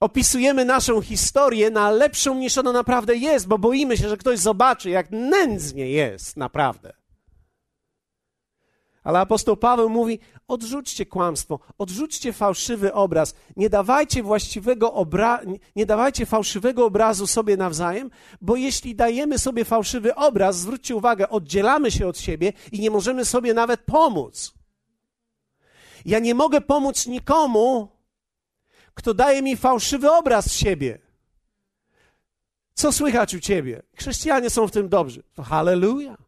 Opisujemy 0.00 0.64
naszą 0.64 1.02
historię 1.02 1.70
na 1.70 1.90
lepszą 1.90 2.34
niż 2.34 2.58
ona 2.58 2.72
naprawdę 2.72 3.16
jest, 3.16 3.46
bo 3.46 3.58
boimy 3.58 3.96
się, 3.96 4.08
że 4.08 4.16
ktoś 4.16 4.38
zobaczy, 4.38 4.90
jak 4.90 5.10
nędznie 5.10 5.90
jest 5.90 6.36
naprawdę. 6.36 6.92
Ale 9.06 9.18
apostoł 9.18 9.56
Paweł 9.56 9.88
mówi: 9.88 10.18
odrzućcie 10.48 11.06
kłamstwo, 11.06 11.58
odrzućcie 11.78 12.32
fałszywy 12.32 12.92
obraz, 12.92 13.34
nie 13.56 13.70
dawajcie 13.70 14.22
właściwego 14.22 14.88
obra- 14.88 15.58
nie 15.76 15.86
dawajcie 15.86 16.26
fałszywego 16.26 16.86
obrazu 16.86 17.26
sobie 17.26 17.56
nawzajem, 17.56 18.10
bo 18.40 18.56
jeśli 18.56 18.94
dajemy 18.94 19.38
sobie 19.38 19.64
fałszywy 19.64 20.14
obraz, 20.14 20.56
zwróćcie 20.58 20.96
uwagę, 20.96 21.28
oddzielamy 21.28 21.90
się 21.90 22.06
od 22.08 22.18
siebie 22.18 22.52
i 22.72 22.80
nie 22.80 22.90
możemy 22.90 23.24
sobie 23.24 23.54
nawet 23.54 23.80
pomóc. 23.80 24.54
Ja 26.04 26.18
nie 26.18 26.34
mogę 26.34 26.60
pomóc 26.60 27.06
nikomu, 27.06 27.88
kto 28.94 29.14
daje 29.14 29.42
mi 29.42 29.56
fałszywy 29.56 30.12
obraz 30.12 30.52
siebie. 30.52 30.98
Co 32.74 32.92
słychać 32.92 33.34
u 33.34 33.40
ciebie? 33.40 33.82
Chrześcijanie 33.96 34.50
są 34.50 34.68
w 34.68 34.70
tym 34.70 34.88
dobrzy. 34.88 35.22
To 35.34 35.42
hallelujah. 35.42 36.25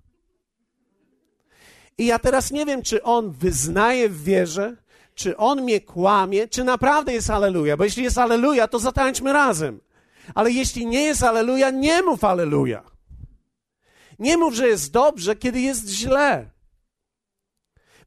I 1.98 2.06
ja 2.06 2.18
teraz 2.18 2.50
nie 2.50 2.66
wiem, 2.66 2.82
czy 2.82 3.02
on 3.02 3.32
wyznaje 3.32 4.08
w 4.08 4.22
wierze, 4.22 4.76
czy 5.14 5.36
on 5.36 5.62
mnie 5.62 5.80
kłamie, 5.80 6.48
czy 6.48 6.64
naprawdę 6.64 7.12
jest 7.12 7.30
aleluja. 7.30 7.76
Bo 7.76 7.84
jeśli 7.84 8.04
jest 8.04 8.18
aleluja, 8.18 8.68
to 8.68 8.78
zatańczmy 8.78 9.32
razem. 9.32 9.80
Ale 10.34 10.50
jeśli 10.50 10.86
nie 10.86 11.02
jest 11.02 11.22
aleluja, 11.22 11.70
nie 11.70 12.02
mów 12.02 12.24
aleluja. 12.24 12.82
Nie 14.18 14.36
mów, 14.36 14.54
że 14.54 14.68
jest 14.68 14.92
dobrze, 14.92 15.36
kiedy 15.36 15.60
jest 15.60 15.88
źle. 15.88 16.50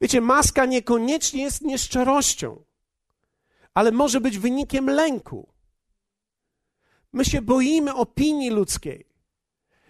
Wiecie, 0.01 0.21
maska 0.21 0.65
niekoniecznie 0.65 1.43
jest 1.43 1.61
nieszczerością, 1.61 2.63
ale 3.73 3.91
może 3.91 4.21
być 4.21 4.37
wynikiem 4.37 4.89
lęku. 4.89 5.49
My 7.13 7.25
się 7.25 7.41
boimy 7.41 7.93
opinii 7.93 8.49
ludzkiej. 8.49 9.05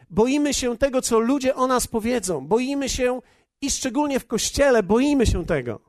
Boimy 0.09 0.53
się 0.53 0.77
tego, 0.77 1.01
co 1.01 1.19
ludzie 1.19 1.55
o 1.55 1.67
nas 1.67 1.87
powiedzą. 1.87 2.47
Boimy 2.47 2.89
się 2.89 3.21
i 3.61 3.71
szczególnie 3.71 4.19
w 4.19 4.27
kościele 4.27 4.83
boimy 4.83 5.25
się 5.25 5.45
tego. 5.45 5.79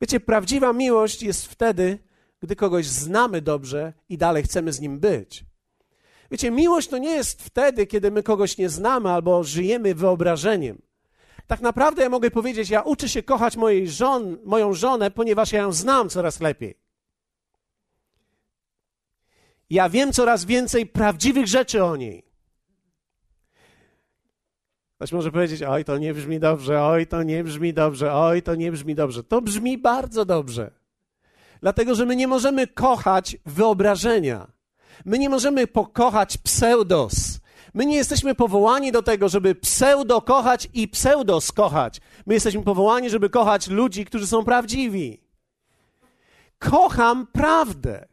Wiecie, 0.00 0.20
prawdziwa 0.20 0.72
miłość 0.72 1.22
jest 1.22 1.46
wtedy, 1.46 1.98
gdy 2.40 2.56
kogoś 2.56 2.86
znamy 2.86 3.42
dobrze 3.42 3.92
i 4.08 4.18
dalej 4.18 4.42
chcemy 4.42 4.72
z 4.72 4.80
nim 4.80 5.00
być. 5.00 5.44
Wiecie, 6.30 6.50
miłość 6.50 6.88
to 6.88 6.98
nie 6.98 7.10
jest 7.10 7.42
wtedy, 7.42 7.86
kiedy 7.86 8.10
my 8.10 8.22
kogoś 8.22 8.58
nie 8.58 8.68
znamy 8.68 9.10
albo 9.10 9.44
żyjemy 9.44 9.94
wyobrażeniem. 9.94 10.82
Tak 11.46 11.60
naprawdę 11.60 12.02
ja 12.02 12.08
mogę 12.08 12.30
powiedzieć, 12.30 12.70
ja 12.70 12.82
uczę 12.82 13.08
się 13.08 13.22
kochać 13.22 13.56
mojej 13.56 13.90
żon, 13.90 14.38
moją 14.44 14.74
żonę, 14.74 15.10
ponieważ 15.10 15.52
ja 15.52 15.60
ją 15.60 15.72
znam 15.72 16.08
coraz 16.08 16.40
lepiej. 16.40 16.78
Ja 19.70 19.88
wiem 19.88 20.12
coraz 20.12 20.44
więcej 20.44 20.86
prawdziwych 20.86 21.46
rzeczy 21.46 21.84
o 21.84 21.96
niej. 21.96 22.25
Ktoś 24.96 25.12
może 25.12 25.32
powiedzieć, 25.32 25.62
oj, 25.62 25.84
to 25.84 25.98
nie 25.98 26.14
brzmi 26.14 26.40
dobrze, 26.40 26.82
oj, 26.82 27.06
to 27.06 27.22
nie 27.22 27.44
brzmi 27.44 27.74
dobrze, 27.74 28.14
oj, 28.14 28.42
to 28.42 28.54
nie 28.54 28.72
brzmi 28.72 28.94
dobrze. 28.94 29.24
To 29.24 29.42
brzmi 29.42 29.78
bardzo 29.78 30.24
dobrze. 30.24 30.70
Dlatego, 31.60 31.94
że 31.94 32.06
my 32.06 32.16
nie 32.16 32.28
możemy 32.28 32.66
kochać 32.66 33.36
wyobrażenia. 33.46 34.46
My 35.04 35.18
nie 35.18 35.28
możemy 35.28 35.66
pokochać 35.66 36.38
pseudos. 36.38 37.40
My 37.74 37.86
nie 37.86 37.96
jesteśmy 37.96 38.34
powołani 38.34 38.92
do 38.92 39.02
tego, 39.02 39.28
żeby 39.28 39.54
pseudo 39.54 40.22
kochać 40.22 40.68
i 40.74 40.88
pseudos 40.88 41.52
kochać. 41.52 42.00
My 42.26 42.34
jesteśmy 42.34 42.62
powołani, 42.62 43.10
żeby 43.10 43.30
kochać 43.30 43.68
ludzi, 43.68 44.04
którzy 44.04 44.26
są 44.26 44.44
prawdziwi. 44.44 45.20
Kocham 46.58 47.26
prawdę. 47.26 48.08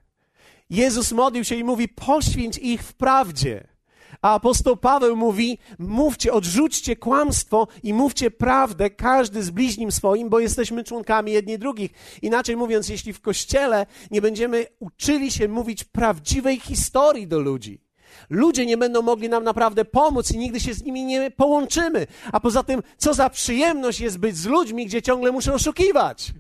Jezus 0.70 1.12
modlił 1.12 1.44
się 1.44 1.56
i 1.56 1.64
mówi: 1.64 1.88
poświęć 1.88 2.58
ich 2.58 2.84
w 2.84 2.94
prawdzie. 2.94 3.73
A 4.22 4.34
apostoł 4.34 4.78
Paweł 4.78 5.16
mówi: 5.16 5.58
mówcie, 5.80 6.34
odrzućcie 6.34 6.96
kłamstwo 6.96 7.68
i 7.84 7.94
mówcie 7.94 8.32
prawdę, 8.32 8.90
każdy 8.90 9.44
z 9.44 9.50
bliźnim 9.50 9.92
swoim, 9.92 10.30
bo 10.30 10.40
jesteśmy 10.40 10.84
członkami 10.84 11.32
jedni 11.32 11.60
drugich. 11.60 11.92
Inaczej 12.22 12.56
mówiąc, 12.58 12.90
jeśli 12.90 13.14
w 13.14 13.22
kościele 13.22 13.86
nie 14.12 14.22
będziemy 14.22 14.66
uczyli 14.80 15.32
się 15.32 15.48
mówić 15.48 15.84
prawdziwej 15.84 16.60
historii 16.60 17.28
do 17.28 17.40
ludzi, 17.40 17.82
ludzie 18.30 18.66
nie 18.66 18.78
będą 18.78 19.02
mogli 19.02 19.30
nam 19.30 19.44
naprawdę 19.44 19.86
pomóc 19.86 20.32
i 20.32 20.38
nigdy 20.38 20.60
się 20.60 20.74
z 20.74 20.84
nimi 20.84 21.06
nie 21.06 21.32
połączymy. 21.32 22.08
A 22.32 22.40
poza 22.40 22.64
tym, 22.64 22.82
co 22.98 23.14
za 23.14 23.30
przyjemność 23.30 24.00
jest 24.00 24.18
być 24.18 24.38
z 24.38 24.46
ludźmi, 24.46 24.86
gdzie 24.86 25.02
ciągle 25.02 25.32
muszę 25.32 25.54
oszukiwać. 25.54 26.34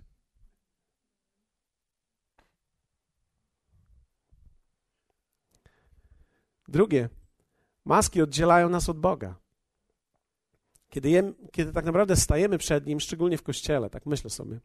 Drugie, 6.67 7.09
maski 7.85 8.21
oddzielają 8.21 8.69
nas 8.69 8.89
od 8.89 8.99
Boga. 8.99 9.35
Kiedy, 10.89 11.33
kiedy 11.51 11.73
tak 11.73 11.85
naprawdę 11.85 12.15
stajemy 12.15 12.57
przed 12.57 12.85
Nim, 12.85 12.99
szczególnie 12.99 13.37
w 13.37 13.43
kościele, 13.43 13.89
tak 13.89 14.05
myślę 14.05 14.29
sobie. 14.29 14.59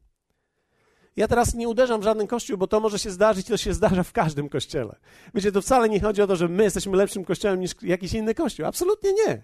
Ja 1.16 1.28
teraz 1.28 1.54
nie 1.54 1.68
uderzam 1.68 2.00
w 2.00 2.04
żaden 2.04 2.26
kościół, 2.26 2.58
bo 2.58 2.66
to 2.66 2.80
może 2.80 2.98
się 2.98 3.10
zdarzyć, 3.10 3.46
to 3.46 3.56
się 3.56 3.74
zdarza 3.74 4.02
w 4.02 4.12
każdym 4.12 4.48
kościele. 4.48 4.96
Wiecie, 5.34 5.52
to 5.52 5.62
wcale 5.62 5.88
nie 5.88 6.00
chodzi 6.00 6.22
o 6.22 6.26
to, 6.26 6.36
że 6.36 6.48
my 6.48 6.62
jesteśmy 6.62 6.96
lepszym 6.96 7.24
kościołem 7.24 7.60
niż 7.60 7.82
jakiś 7.82 8.12
inny 8.12 8.34
kościół. 8.34 8.66
Absolutnie 8.66 9.12
nie. 9.12 9.42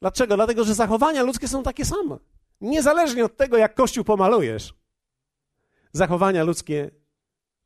Dlaczego? 0.00 0.36
Dlatego, 0.36 0.64
że 0.64 0.74
zachowania 0.74 1.22
ludzkie 1.22 1.48
są 1.48 1.62
takie 1.62 1.84
same. 1.84 2.18
Niezależnie 2.60 3.24
od 3.24 3.36
tego, 3.36 3.56
jak 3.56 3.74
kościół 3.74 4.04
pomalujesz, 4.04 4.74
zachowania 5.92 6.44
ludzkie 6.44 6.90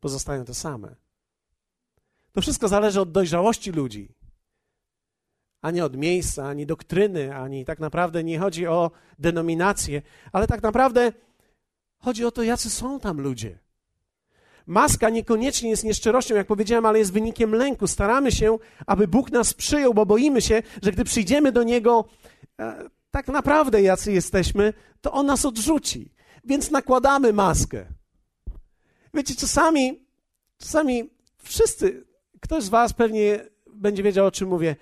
pozostają 0.01 0.45
te 0.45 0.55
same. 0.55 0.97
To 2.33 2.41
wszystko 2.41 2.69
zależy 2.69 3.01
od 3.01 3.13
dojrzałości 3.13 3.73
ludzi, 3.73 4.15
a 5.63 5.71
nie 5.71 5.85
od 5.85 5.97
miejsca, 5.97 6.49
ani 6.49 6.67
doktryny, 6.67 7.37
ani 7.37 7.65
tak 7.65 7.79
naprawdę 7.79 8.25
nie 8.25 8.39
chodzi 8.39 8.67
o 8.67 8.91
denominację, 9.19 10.03
ale 10.33 10.47
tak 10.47 10.63
naprawdę 10.63 11.13
chodzi 11.99 12.25
o 12.25 12.31
to, 12.31 12.43
jacy 12.43 12.71
są 12.71 13.01
tam 13.01 13.21
ludzie. 13.21 13.59
Maska 14.67 15.11
niekoniecznie 15.11 15.71
jest 15.71 15.85
nieszczerością, 15.85 16.35
jak 16.35 16.47
powiedziałem, 16.47 16.87
ale 16.87 16.99
jest 16.99 17.13
wynikiem 17.13 17.55
lęku. 17.55 17.87
Staramy 17.87 18.33
się, 18.33 18.59
aby 18.87 19.09
Bóg 19.09 19.33
nas 19.33 19.55
przyjął, 19.55 19.95
bo 19.95 20.07
boimy 20.07 20.41
się, 20.41 20.63
że 20.83 20.93
gdy 20.93 21.05
przyjdziemy 21.05 21.53
do 21.53 21.63
Niego 21.63 22.05
e, 22.61 22.89
tak 23.11 23.29
naprawdę 23.29 23.83
jacy 23.83 24.13
jesteśmy, 24.13 24.73
to 25.01 25.13
On 25.13 25.27
nas 25.27 25.45
odrzuci. 25.45 26.13
Więc 26.45 26.71
nakładamy 26.71 27.33
maskę. 27.33 27.87
Wiecie, 29.15 29.35
czasami, 29.35 30.05
czasami 30.59 31.11
wszyscy 31.43 32.11
Ktoś 32.41 32.65
z 32.65 32.69
Was 32.69 32.93
pewnie 32.93 33.47
będzie 33.67 34.03
wiedział, 34.03 34.27
o 34.27 34.31
czym 34.31 34.49
mówię. 34.49 34.77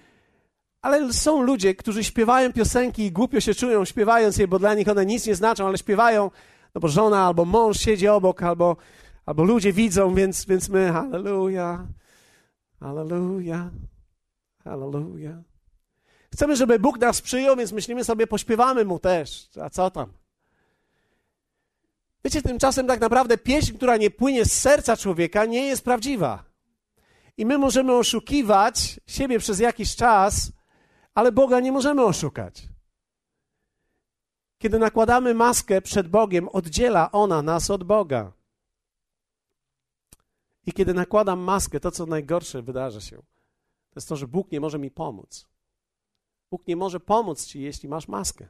Ale 0.83 1.13
są 1.13 1.43
ludzie, 1.43 1.75
którzy 1.75 2.05
śpiewają 2.05 2.53
piosenki 2.53 3.03
i 3.03 3.13
głupio 3.13 3.41
się 3.41 3.55
czują 3.55 3.85
śpiewając 3.85 4.37
je, 4.37 4.49
bo 4.49 4.59
dla 4.59 4.75
nich 4.75 4.89
one 4.89 5.07
nic 5.07 5.27
nie 5.27 5.35
znaczą, 5.35 5.67
ale 5.67 5.79
śpiewają, 5.79 6.31
no 6.75 6.81
bo 6.81 6.89
żona 6.89 7.27
albo 7.27 7.45
mąż 7.45 7.81
siedzi 7.81 8.09
obok, 8.09 8.43
albo, 8.43 8.77
albo 9.27 9.45
ludzie 9.45 9.73
widzą, 9.73 10.15
więc, 10.15 10.45
więc 10.45 10.69
my 10.69 10.93
halleluja, 10.93 11.87
halleluja, 12.81 13.71
halleluja. 14.65 15.43
Chcemy, 16.33 16.57
żeby 16.57 16.79
Bóg 16.79 17.01
nas 17.01 17.21
przyjął, 17.21 17.57
więc 17.57 17.73
myślimy 17.73 18.05
sobie, 18.05 18.27
pośpiewamy 18.27 18.85
Mu 18.85 18.99
też. 18.99 19.49
A 19.63 19.71
co 19.71 19.91
tam? 19.91 20.13
Wiecie, 22.25 22.43
tymczasem 22.43 22.87
tak 22.87 23.01
naprawdę 23.01 23.39
pieśń, 23.39 23.75
która 23.75 23.97
nie 23.97 24.11
płynie 24.11 24.45
z 24.45 24.53
serca 24.53 24.97
człowieka, 24.97 25.45
nie 25.45 25.67
jest 25.67 25.85
prawdziwa. 25.85 26.45
I 27.37 27.47
my 27.47 27.59
możemy 27.59 27.93
oszukiwać 27.97 29.01
siebie 29.07 29.39
przez 29.39 29.61
jakiś 29.61 29.97
czas, 29.97 30.53
ale 31.19 31.33
Boga 31.33 31.61
nie 31.61 31.73
możemy 31.73 32.05
oszukać. 32.05 32.69
Kiedy 34.59 34.79
nakładamy 34.79 35.35
maskę 35.35 35.83
przed 35.83 36.09
Bogiem, 36.09 36.49
oddziela 36.49 37.13
ona 37.13 37.43
nas 37.43 37.71
od 37.71 37.85
Boga. 37.85 38.33
I 40.67 40.73
kiedy 40.73 40.95
nakładam 40.95 41.41
maskę, 41.41 41.81
to 41.81 41.91
co 41.91 42.07
najgorsze 42.07 42.63
wydarzy 42.63 43.01
się, 43.01 43.17
to 43.91 43.97
jest 43.97 44.09
to, 44.09 44.17
że 44.17 44.29
Bóg 44.29 44.53
nie 44.53 44.61
może 44.61 44.79
mi 44.79 44.91
pomóc. 44.91 45.49
Bóg 46.51 46.67
nie 46.67 46.77
może 46.77 47.01
pomóc 47.01 47.47
ci, 47.47 47.61
jeśli 47.61 47.89
masz 47.89 48.09
maskę. 48.09 48.49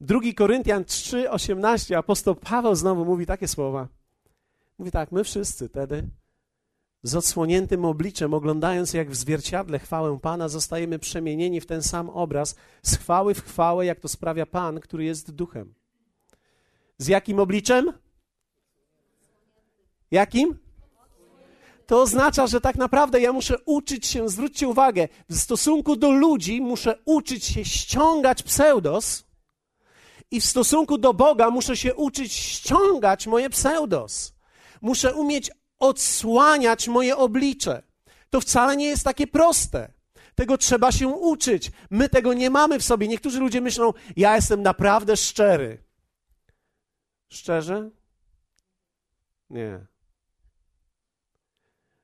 2 0.00 0.20
Koryntian 0.36 0.84
3:18 0.84 1.94
apostoł 1.94 2.34
Paweł 2.34 2.74
znowu 2.74 3.04
mówi 3.04 3.26
takie 3.26 3.48
słowa. 3.48 3.88
Mówi 4.78 4.90
tak, 4.90 5.12
my 5.12 5.24
wszyscy 5.24 5.68
wtedy 5.68 6.08
z 7.04 7.14
odsłoniętym 7.14 7.84
obliczem, 7.84 8.34
oglądając 8.34 8.94
jak 8.94 9.10
w 9.10 9.14
zwierciadle 9.14 9.78
chwałę 9.78 10.18
Pana, 10.22 10.48
zostajemy 10.48 10.98
przemienieni 10.98 11.60
w 11.60 11.66
ten 11.66 11.82
sam 11.82 12.10
obraz, 12.10 12.56
z 12.82 12.96
chwały 12.96 13.34
w 13.34 13.44
chwałę, 13.44 13.86
jak 13.86 14.00
to 14.00 14.08
sprawia 14.08 14.46
Pan, 14.46 14.80
który 14.80 15.04
jest 15.04 15.30
duchem. 15.30 15.74
Z 16.98 17.06
jakim 17.06 17.38
obliczem? 17.38 17.92
Jakim? 20.10 20.58
To 21.86 22.02
oznacza, 22.02 22.46
że 22.46 22.60
tak 22.60 22.76
naprawdę 22.76 23.20
ja 23.20 23.32
muszę 23.32 23.58
uczyć 23.64 24.06
się, 24.06 24.28
zwróćcie 24.28 24.68
uwagę, 24.68 25.08
w 25.30 25.36
stosunku 25.36 25.96
do 25.96 26.10
ludzi 26.10 26.60
muszę 26.60 26.98
uczyć 27.04 27.44
się 27.44 27.64
ściągać 27.64 28.42
pseudos 28.42 29.24
i 30.30 30.40
w 30.40 30.44
stosunku 30.44 30.98
do 30.98 31.14
Boga 31.14 31.50
muszę 31.50 31.76
się 31.76 31.94
uczyć 31.94 32.32
ściągać 32.32 33.26
moje 33.26 33.50
pseudos. 33.50 34.34
Muszę 34.80 35.14
umieć 35.14 35.50
odsłaniać 35.88 36.88
moje 36.88 37.16
oblicze. 37.16 37.82
To 38.30 38.40
wcale 38.40 38.76
nie 38.76 38.86
jest 38.86 39.04
takie 39.04 39.26
proste. 39.26 39.92
Tego 40.34 40.58
trzeba 40.58 40.92
się 40.92 41.08
uczyć. 41.08 41.70
My 41.90 42.08
tego 42.08 42.34
nie 42.34 42.50
mamy 42.50 42.78
w 42.78 42.84
sobie. 42.84 43.08
Niektórzy 43.08 43.40
ludzie 43.40 43.60
myślą, 43.60 43.92
ja 44.16 44.36
jestem 44.36 44.62
naprawdę 44.62 45.16
szczery. 45.16 45.84
Szczerze? 47.28 47.90
Nie. 49.50 49.86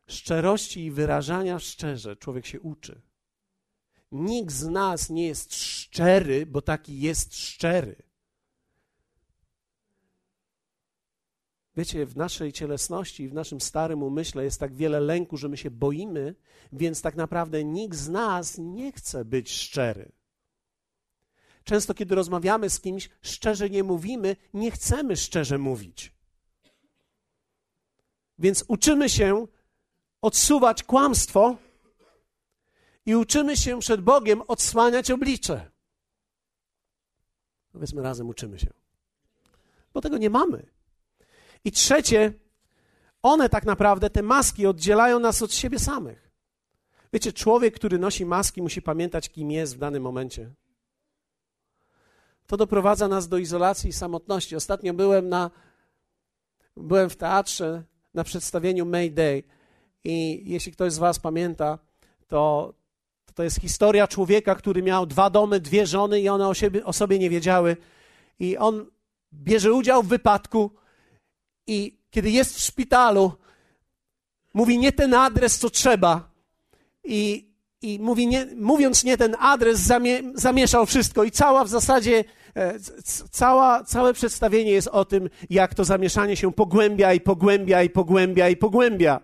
Szczerości 0.08 0.84
i 0.84 0.90
wyrażania 0.90 1.58
szczerze 1.58 2.16
człowiek 2.16 2.46
się 2.46 2.60
uczy. 2.60 3.00
Nikt 4.12 4.52
z 4.52 4.68
nas 4.68 5.10
nie 5.10 5.26
jest 5.26 5.54
szczery, 5.54 6.46
bo 6.46 6.62
taki 6.62 7.00
jest 7.00 7.36
szczery. 7.36 8.09
Wiecie, 11.80 12.06
w 12.06 12.16
naszej 12.16 12.52
cielesności, 12.52 13.28
w 13.28 13.34
naszym 13.34 13.60
starym 13.60 14.02
umyśle 14.02 14.44
jest 14.44 14.60
tak 14.60 14.74
wiele 14.74 15.00
lęku, 15.00 15.36
że 15.36 15.48
my 15.48 15.56
się 15.56 15.70
boimy, 15.70 16.34
więc 16.72 17.02
tak 17.02 17.16
naprawdę 17.16 17.64
nikt 17.64 17.96
z 17.96 18.08
nas 18.08 18.58
nie 18.58 18.92
chce 18.92 19.24
być 19.24 19.52
szczery. 19.52 20.12
Często, 21.64 21.94
kiedy 21.94 22.14
rozmawiamy 22.14 22.70
z 22.70 22.80
kimś, 22.80 23.10
szczerze 23.22 23.70
nie 23.70 23.82
mówimy, 23.82 24.36
nie 24.54 24.70
chcemy 24.70 25.16
szczerze 25.16 25.58
mówić. 25.58 26.12
Więc 28.38 28.64
uczymy 28.68 29.08
się 29.08 29.46
odsuwać 30.22 30.82
kłamstwo 30.82 31.56
i 33.06 33.14
uczymy 33.16 33.56
się 33.56 33.80
przed 33.80 34.00
Bogiem 34.00 34.42
odsłaniać 34.48 35.10
oblicze. 35.10 35.70
Powiedzmy 37.72 38.02
razem, 38.02 38.28
uczymy 38.28 38.58
się. 38.58 38.70
Bo 39.94 40.00
tego 40.00 40.18
nie 40.18 40.30
mamy. 40.30 40.79
I 41.64 41.72
trzecie, 41.72 42.32
one 43.22 43.48
tak 43.48 43.64
naprawdę, 43.64 44.10
te 44.10 44.22
maski 44.22 44.66
oddzielają 44.66 45.20
nas 45.20 45.42
od 45.42 45.54
siebie 45.54 45.78
samych. 45.78 46.30
Wiecie, 47.12 47.32
człowiek, 47.32 47.74
który 47.74 47.98
nosi 47.98 48.26
maski, 48.26 48.62
musi 48.62 48.82
pamiętać, 48.82 49.28
kim 49.28 49.50
jest 49.50 49.74
w 49.74 49.78
danym 49.78 50.02
momencie. 50.02 50.50
To 52.46 52.56
doprowadza 52.56 53.08
nas 53.08 53.28
do 53.28 53.38
izolacji 53.38 53.90
i 53.90 53.92
samotności. 53.92 54.56
Ostatnio 54.56 54.94
byłem 54.94 55.28
na, 55.28 55.50
byłem 56.76 57.10
w 57.10 57.16
teatrze 57.16 57.82
na 58.14 58.24
przedstawieniu 58.24 58.86
Mayday 58.86 59.42
i 60.04 60.42
jeśli 60.46 60.72
ktoś 60.72 60.92
z 60.92 60.98
was 60.98 61.18
pamięta, 61.18 61.78
to 62.28 62.74
to 63.34 63.44
jest 63.44 63.60
historia 63.60 64.08
człowieka, 64.08 64.54
który 64.54 64.82
miał 64.82 65.06
dwa 65.06 65.30
domy, 65.30 65.60
dwie 65.60 65.86
żony 65.86 66.20
i 66.20 66.28
one 66.28 66.48
o, 66.48 66.54
siebie, 66.54 66.84
o 66.84 66.92
sobie 66.92 67.18
nie 67.18 67.30
wiedziały. 67.30 67.76
I 68.38 68.56
on 68.56 68.86
bierze 69.32 69.72
udział 69.72 70.02
w 70.02 70.08
wypadku, 70.08 70.70
i 71.70 71.98
kiedy 72.10 72.30
jest 72.30 72.56
w 72.56 72.60
szpitalu, 72.60 73.32
mówi 74.54 74.78
nie 74.78 74.92
ten 74.92 75.14
adres, 75.14 75.58
co 75.58 75.70
trzeba. 75.70 76.30
I, 77.04 77.50
i 77.82 77.98
mówi 77.98 78.26
nie, 78.26 78.46
mówiąc 78.56 79.04
nie 79.04 79.16
ten 79.16 79.36
adres, 79.40 79.80
zamie, 79.80 80.22
zamieszał 80.34 80.86
wszystko 80.86 81.24
i 81.24 81.30
cała 81.30 81.64
w 81.64 81.68
zasadzie, 81.68 82.24
e, 82.56 82.74
cała, 83.30 83.84
całe 83.84 84.14
przedstawienie 84.14 84.70
jest 84.70 84.88
o 84.88 85.04
tym, 85.04 85.30
jak 85.50 85.74
to 85.74 85.84
zamieszanie 85.84 86.36
się 86.36 86.52
pogłębia 86.52 87.12
i 87.12 87.20
pogłębia 87.20 87.82
i 87.82 87.90
pogłębia 87.90 88.48
i 88.48 88.56
pogłębia. 88.56 89.20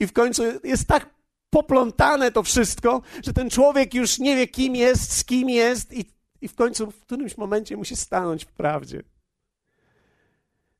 I 0.00 0.06
w 0.06 0.12
końcu 0.12 0.42
jest 0.64 0.88
tak 0.88 1.10
poplątane 1.50 2.32
to 2.32 2.42
wszystko, 2.42 3.02
że 3.24 3.32
ten 3.32 3.50
człowiek 3.50 3.94
już 3.94 4.18
nie 4.18 4.36
wie, 4.36 4.48
kim 4.48 4.76
jest, 4.76 5.12
z 5.12 5.24
kim 5.24 5.50
jest 5.50 5.92
i, 5.92 6.04
i 6.40 6.48
w 6.48 6.54
końcu 6.54 6.90
w 6.90 7.00
którymś 7.00 7.36
momencie 7.36 7.76
musi 7.76 7.96
stanąć 7.96 8.44
w 8.44 8.52
prawdzie. 8.52 9.02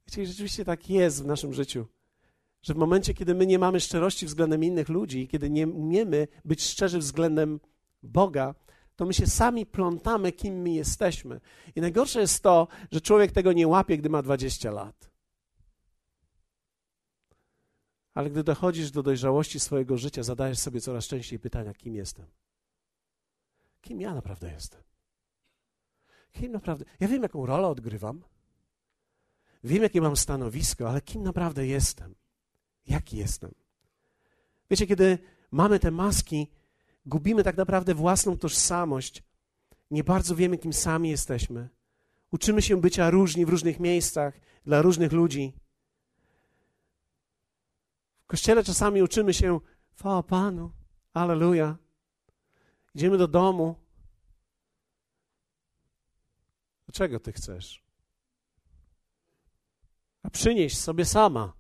Wiecie, 0.07 0.27
rzeczywiście 0.27 0.65
tak 0.65 0.91
jest 0.91 1.23
w 1.23 1.27
naszym 1.27 1.53
życiu. 1.53 1.87
Że 2.63 2.75
w 2.75 2.77
momencie, 2.77 3.15
kiedy 3.15 3.35
my 3.35 3.47
nie 3.47 3.59
mamy 3.59 3.81
szczerości 3.81 4.27
względem 4.27 4.65
innych 4.65 4.89
ludzi, 4.89 5.29
kiedy 5.29 5.51
nie 5.51 5.67
umiemy 5.67 6.29
być 6.45 6.63
szczerzy 6.63 6.99
względem 6.99 7.61
Boga, 8.03 8.55
to 8.97 9.07
my 9.07 9.15
się 9.15 9.27
sami 9.27 9.67
plątamy, 9.67 10.33
kim 10.33 10.63
my 10.63 10.71
jesteśmy. 10.71 11.41
I 11.77 11.81
najgorsze 11.81 12.21
jest 12.21 12.43
to, 12.43 12.69
że 12.93 13.01
człowiek 13.01 13.33
tego 13.33 13.53
nie 13.53 13.69
łapie, 13.69 13.99
gdy 13.99 14.09
ma 14.09 14.23
20 14.23 14.71
lat. 14.71 15.11
Ale 18.15 18.31
gdy 18.31 18.45
dochodzisz 18.45 18.91
do 18.91 19.03
dojrzałości 19.03 19.61
swojego 19.61 19.97
życia, 19.97 20.23
zadajesz 20.23 20.59
sobie 20.59 20.81
coraz 20.81 21.07
częściej 21.07 21.39
pytania, 21.39 21.75
kim 21.75 21.95
jestem? 21.95 22.27
Kim 23.81 24.01
ja 24.01 24.15
naprawdę 24.15 24.53
jestem? 24.53 24.83
Kim 26.33 26.53
naprawdę? 26.53 26.85
Ja 27.01 27.09
wiem, 27.09 27.23
jaką 27.23 27.47
rolę 27.47 27.69
odgrywam. 27.69 28.23
Wiem, 29.65 29.83
jakie 29.83 30.01
mam 30.01 30.17
stanowisko, 30.17 30.89
ale 30.89 31.01
kim 31.01 31.23
naprawdę 31.23 31.67
jestem? 31.67 32.15
Jaki 32.87 33.17
jestem? 33.17 33.55
Wiecie, 34.71 34.87
kiedy 34.87 35.19
mamy 35.51 35.79
te 35.79 35.91
maski, 35.91 36.51
gubimy 37.07 37.45
tak 37.45 37.57
naprawdę 37.57 37.95
własną 37.95 38.39
tożsamość. 38.39 39.23
Nie 39.91 40.05
bardzo 40.05 40.37
wiemy, 40.37 40.59
kim 40.59 40.73
sami 40.73 41.11
jesteśmy. 41.11 41.69
Uczymy 42.31 42.63
się 42.63 42.81
bycia 42.81 43.11
różni 43.11 43.47
w 43.47 43.49
różnych 43.49 43.81
miejscach, 43.81 44.41
dla 44.65 44.83
różnych 44.83 45.13
ludzi. 45.13 45.53
W 48.23 48.27
kościele 48.27 48.65
czasami 48.65 49.03
uczymy 49.03 49.35
się, 49.35 49.61
chwała 49.91 50.23
Panu, 50.23 50.73
aleluja. 51.13 51.77
Idziemy 52.95 53.19
do 53.19 53.29
domu. 53.29 53.75
Dlaczego 56.87 57.21
ty 57.21 57.33
chcesz? 57.33 57.86
A 60.27 60.31
przynieś 60.31 60.79
sobie 60.79 61.05
sama. 61.05 61.53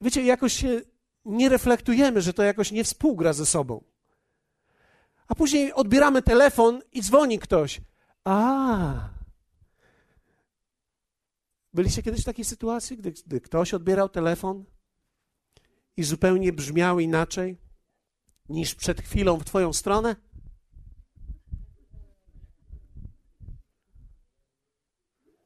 Wiecie, 0.00 0.22
jakoś 0.22 0.52
się 0.52 0.80
nie 1.24 1.48
reflektujemy, 1.48 2.20
że 2.20 2.32
to 2.32 2.42
jakoś 2.42 2.72
nie 2.72 2.84
współgra 2.84 3.32
ze 3.32 3.46
sobą. 3.46 3.84
A 5.26 5.34
później 5.34 5.72
odbieramy 5.72 6.22
telefon 6.22 6.80
i 6.92 7.02
dzwoni 7.02 7.38
ktoś. 7.38 7.80
A. 8.24 9.08
Byliście 11.74 12.02
kiedyś 12.02 12.22
w 12.22 12.24
takiej 12.24 12.44
sytuacji, 12.44 12.96
gdy, 12.96 13.12
gdy 13.26 13.40
ktoś 13.40 13.74
odbierał 13.74 14.08
telefon 14.08 14.64
i 15.96 16.02
zupełnie 16.02 16.52
brzmiał 16.52 17.00
inaczej 17.00 17.58
niż 18.48 18.74
przed 18.74 19.00
chwilą 19.00 19.38
w 19.38 19.44
Twoją 19.44 19.72
stronę? 19.72 20.16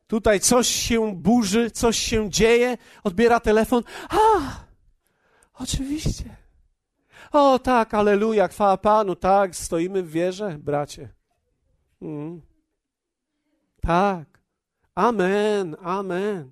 Tutaj 0.06 0.40
coś 0.40 0.68
się 0.68 1.16
burzy, 1.16 1.70
coś 1.70 1.98
się 1.98 2.30
dzieje, 2.30 2.76
odbiera 3.04 3.40
telefon. 3.40 3.82
A, 4.08 4.18
oczywiście. 5.54 6.36
O 7.32 7.58
tak, 7.58 7.94
aleluja, 7.94 8.48
chwała 8.48 8.76
Panu, 8.76 9.16
tak, 9.16 9.56
stoimy 9.56 10.02
w 10.02 10.10
wierze, 10.10 10.58
bracie. 10.58 11.08
Mm. 12.02 12.42
Tak. 13.80 14.36
Amen, 14.94 15.76
amen. 15.82 16.50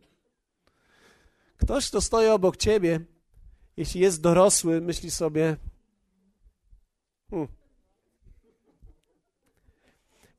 Ktoś, 1.56 1.88
kto 1.88 2.00
stoi 2.00 2.28
obok 2.28 2.56
ciebie, 2.56 3.00
jeśli 3.76 4.00
jest 4.00 4.20
dorosły, 4.20 4.80
myśli 4.80 5.10
sobie, 5.10 5.56
hmm, 7.30 7.48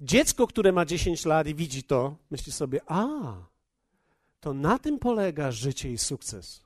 Dziecko, 0.05 0.47
które 0.47 0.71
ma 0.71 0.85
10 0.85 1.25
lat 1.25 1.47
i 1.47 1.55
widzi 1.55 1.83
to, 1.83 2.15
myśli 2.31 2.51
sobie: 2.51 2.81
A, 2.87 3.07
to 4.39 4.53
na 4.53 4.79
tym 4.79 4.99
polega 4.99 5.51
życie 5.51 5.91
i 5.91 5.97
sukces. 5.97 6.61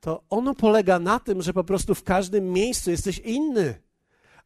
To 0.00 0.22
ono 0.30 0.54
polega 0.54 0.98
na 0.98 1.20
tym, 1.20 1.42
że 1.42 1.52
po 1.52 1.64
prostu 1.64 1.94
w 1.94 2.04
każdym 2.04 2.52
miejscu 2.52 2.90
jesteś 2.90 3.18
inny. 3.18 3.82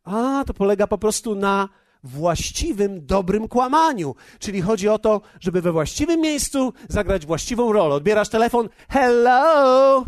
A, 0.05 0.45
to 0.47 0.55
polega 0.55 0.87
po 0.87 0.99
prostu 0.99 1.35
na 1.35 1.69
właściwym, 2.03 3.07
dobrym 3.07 3.49
kłamaniu. 3.49 4.15
Czyli 4.39 4.63
chodzi 4.63 4.89
o 4.89 4.99
to, 4.99 5.21
żeby 5.41 5.63
we 5.63 5.73
właściwym 5.73 6.21
miejscu 6.21 6.73
zagrać 6.89 7.27
właściwą 7.27 7.73
rolę. 7.73 7.95
Odbierasz 7.95 8.29
telefon, 8.29 8.69
hello! 8.89 10.05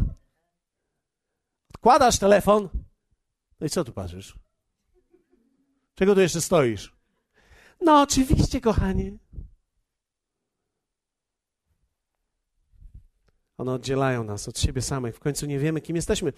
Odkładasz 1.70 2.18
telefon. 2.18 2.68
No 3.60 3.66
i 3.66 3.70
co 3.70 3.84
tu 3.84 3.92
patrzysz? 3.92 4.34
Czego 5.94 6.14
tu 6.14 6.20
jeszcze 6.20 6.40
stoisz? 6.40 6.95
No, 7.80 8.00
oczywiście, 8.00 8.60
kochanie. 8.60 9.18
One 13.58 13.72
oddzielają 13.72 14.24
nas 14.24 14.48
od 14.48 14.58
siebie 14.58 14.82
samych. 14.82 15.16
W 15.16 15.20
końcu 15.20 15.46
nie 15.46 15.58
wiemy, 15.58 15.80
kim 15.80 15.96
jesteśmy. 15.96 16.32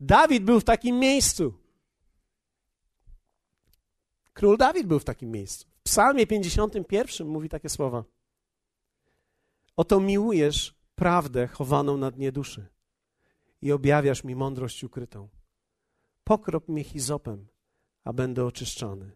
Dawid 0.00 0.44
był 0.44 0.60
w 0.60 0.64
takim 0.64 0.98
miejscu. 0.98 1.54
Król 4.32 4.56
Dawid 4.56 4.86
był 4.86 4.98
w 4.98 5.04
takim 5.04 5.30
miejscu. 5.30 5.68
W 5.78 5.82
Psalmie 5.82 6.26
51 6.26 7.28
mówi 7.28 7.48
takie 7.48 7.68
słowa: 7.68 8.04
Oto 9.76 10.00
miłujesz 10.00 10.74
prawdę 10.94 11.46
chowaną 11.46 11.96
na 11.96 12.10
dnie 12.10 12.32
duszy 12.32 12.66
i 13.62 13.72
objawiasz 13.72 14.24
mi 14.24 14.36
mądrość 14.36 14.84
ukrytą. 14.84 15.28
Pokrop 16.24 16.68
mnie 16.68 16.84
hizopem, 16.84 17.48
a 18.04 18.12
będę 18.12 18.44
oczyszczony. 18.44 19.10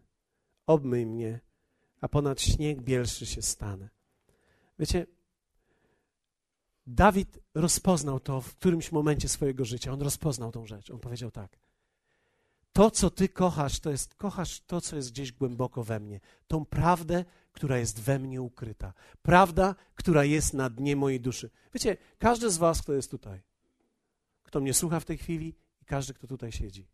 Obmyj 0.67 1.05
mnie 1.05 1.39
a 2.03 2.07
ponad 2.07 2.41
śnieg 2.41 2.81
bielszy 2.81 3.25
się 3.25 3.41
stanę. 3.41 3.89
Wiecie, 4.79 5.05
Dawid 6.87 7.39
rozpoznał 7.53 8.19
to 8.19 8.41
w 8.41 8.55
którymś 8.55 8.91
momencie 8.91 9.29
swojego 9.29 9.65
życia. 9.65 9.91
On 9.91 10.01
rozpoznał 10.01 10.51
tą 10.51 10.65
rzecz. 10.65 10.91
On 10.91 10.99
powiedział 10.99 11.31
tak. 11.31 11.59
To, 12.73 12.91
co 12.91 13.09
ty 13.09 13.29
kochasz, 13.29 13.79
to 13.79 13.91
jest, 13.91 14.15
kochasz 14.15 14.61
to, 14.61 14.81
co 14.81 14.95
jest 14.95 15.11
gdzieś 15.11 15.31
głęboko 15.31 15.83
we 15.83 15.99
mnie. 15.99 16.19
Tą 16.47 16.65
prawdę, 16.65 17.25
która 17.51 17.77
jest 17.77 17.99
we 17.99 18.19
mnie 18.19 18.41
ukryta. 18.41 18.93
Prawda, 19.21 19.75
która 19.95 20.23
jest 20.23 20.53
na 20.53 20.69
dnie 20.69 20.95
mojej 20.95 21.21
duszy. 21.21 21.49
Wiecie, 21.73 21.97
każdy 22.17 22.49
z 22.49 22.57
was, 22.57 22.81
kto 22.81 22.93
jest 22.93 23.11
tutaj, 23.11 23.41
kto 24.43 24.61
mnie 24.61 24.73
słucha 24.73 24.99
w 24.99 25.05
tej 25.05 25.17
chwili 25.17 25.55
i 25.81 25.85
każdy, 25.85 26.13
kto 26.13 26.27
tutaj 26.27 26.51
siedzi. 26.51 26.87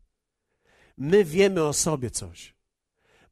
My 0.97 1.25
wiemy 1.25 1.63
o 1.63 1.73
sobie 1.73 2.11
coś. 2.11 2.58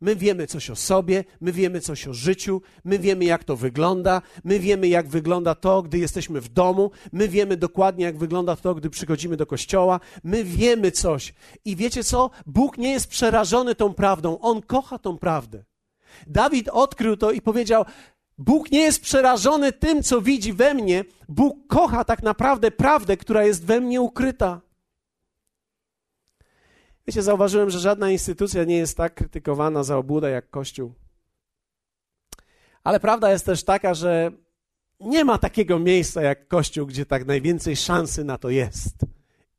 My 0.01 0.15
wiemy 0.15 0.47
coś 0.47 0.69
o 0.69 0.75
sobie, 0.75 1.23
my 1.41 1.51
wiemy 1.51 1.81
coś 1.81 2.07
o 2.07 2.13
życiu, 2.13 2.61
my 2.83 2.99
wiemy, 2.99 3.25
jak 3.25 3.43
to 3.43 3.55
wygląda, 3.55 4.21
my 4.43 4.59
wiemy, 4.59 4.87
jak 4.87 5.07
wygląda 5.07 5.55
to, 5.55 5.81
gdy 5.81 5.97
jesteśmy 5.97 6.41
w 6.41 6.49
domu, 6.49 6.91
my 7.11 7.27
wiemy 7.27 7.57
dokładnie, 7.57 8.05
jak 8.05 8.17
wygląda 8.17 8.55
to, 8.55 8.75
gdy 8.75 8.89
przychodzimy 8.89 9.37
do 9.37 9.45
kościoła, 9.45 9.99
my 10.23 10.43
wiemy 10.43 10.91
coś. 10.91 11.33
I 11.65 11.75
wiecie 11.75 12.03
co? 12.03 12.29
Bóg 12.45 12.77
nie 12.77 12.91
jest 12.91 13.07
przerażony 13.07 13.75
tą 13.75 13.93
prawdą, 13.93 14.39
on 14.39 14.61
kocha 14.61 14.99
tą 14.99 15.17
prawdę. 15.17 15.63
Dawid 16.27 16.69
odkrył 16.69 17.17
to 17.17 17.31
i 17.31 17.41
powiedział: 17.41 17.85
Bóg 18.37 18.71
nie 18.71 18.81
jest 18.81 19.01
przerażony 19.01 19.71
tym, 19.71 20.03
co 20.03 20.21
widzi 20.21 20.53
we 20.53 20.73
mnie, 20.73 21.05
Bóg 21.29 21.67
kocha 21.67 22.03
tak 22.03 22.23
naprawdę 22.23 22.71
prawdę, 22.71 23.17
która 23.17 23.43
jest 23.43 23.65
we 23.65 23.81
mnie 23.81 24.01
ukryta. 24.01 24.66
Wiecie, 27.07 27.23
zauważyłem, 27.23 27.69
że 27.69 27.79
żadna 27.79 28.11
instytucja 28.11 28.63
nie 28.63 28.77
jest 28.77 28.97
tak 28.97 29.13
krytykowana 29.13 29.83
za 29.83 29.97
obłudę 29.97 30.29
jak 30.29 30.49
Kościół. 30.49 30.93
Ale 32.83 32.99
prawda 32.99 33.31
jest 33.31 33.45
też 33.45 33.63
taka, 33.63 33.93
że 33.93 34.31
nie 34.99 35.25
ma 35.25 35.37
takiego 35.37 35.79
miejsca 35.79 36.21
jak 36.21 36.47
Kościół, 36.47 36.85
gdzie 36.85 37.05
tak 37.05 37.25
najwięcej 37.25 37.75
szansy 37.75 38.23
na 38.23 38.37
to 38.37 38.49
jest. 38.49 38.95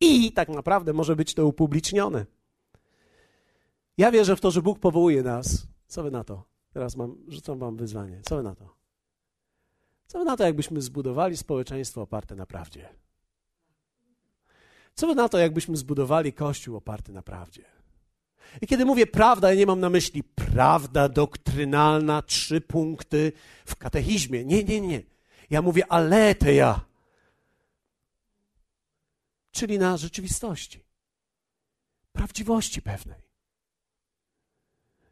I 0.00 0.32
tak 0.32 0.48
naprawdę 0.48 0.92
może 0.92 1.16
być 1.16 1.34
to 1.34 1.46
upublicznione. 1.46 2.26
Ja 3.98 4.10
wierzę 4.10 4.36
w 4.36 4.40
to, 4.40 4.50
że 4.50 4.62
Bóg 4.62 4.78
powołuje 4.78 5.22
nas. 5.22 5.66
Co 5.86 6.02
wy 6.02 6.10
na 6.10 6.24
to? 6.24 6.44
Teraz 6.72 6.96
mam, 6.96 7.16
rzucam 7.28 7.58
wam 7.58 7.76
wyzwanie. 7.76 8.20
Co 8.22 8.36
wy 8.36 8.42
na 8.42 8.54
to? 8.54 8.74
Co 10.06 10.18
wy 10.18 10.24
na 10.24 10.36
to, 10.36 10.44
jakbyśmy 10.44 10.80
zbudowali 10.80 11.36
społeczeństwo 11.36 12.02
oparte 12.02 12.34
na 12.34 12.46
prawdzie? 12.46 12.88
Co 14.98 15.06
by 15.06 15.14
na 15.14 15.28
to, 15.28 15.38
jakbyśmy 15.38 15.76
zbudowali 15.76 16.32
kościół 16.32 16.76
oparty 16.76 17.12
na 17.12 17.22
prawdzie? 17.22 17.64
I 18.62 18.66
kiedy 18.66 18.84
mówię 18.84 19.06
prawda, 19.06 19.52
ja 19.52 19.58
nie 19.58 19.66
mam 19.66 19.80
na 19.80 19.90
myśli 19.90 20.24
prawda 20.24 21.08
doktrynalna, 21.08 22.22
trzy 22.22 22.60
punkty 22.60 23.32
w 23.66 23.76
katechizmie. 23.76 24.44
Nie, 24.44 24.64
nie, 24.64 24.80
nie. 24.80 25.02
Ja 25.50 25.62
mówię 25.62 25.92
aleteja, 25.92 26.80
czyli 29.50 29.78
na 29.78 29.96
rzeczywistości. 29.96 30.84
prawdziwości 32.12 32.82
pewnej. 32.82 33.20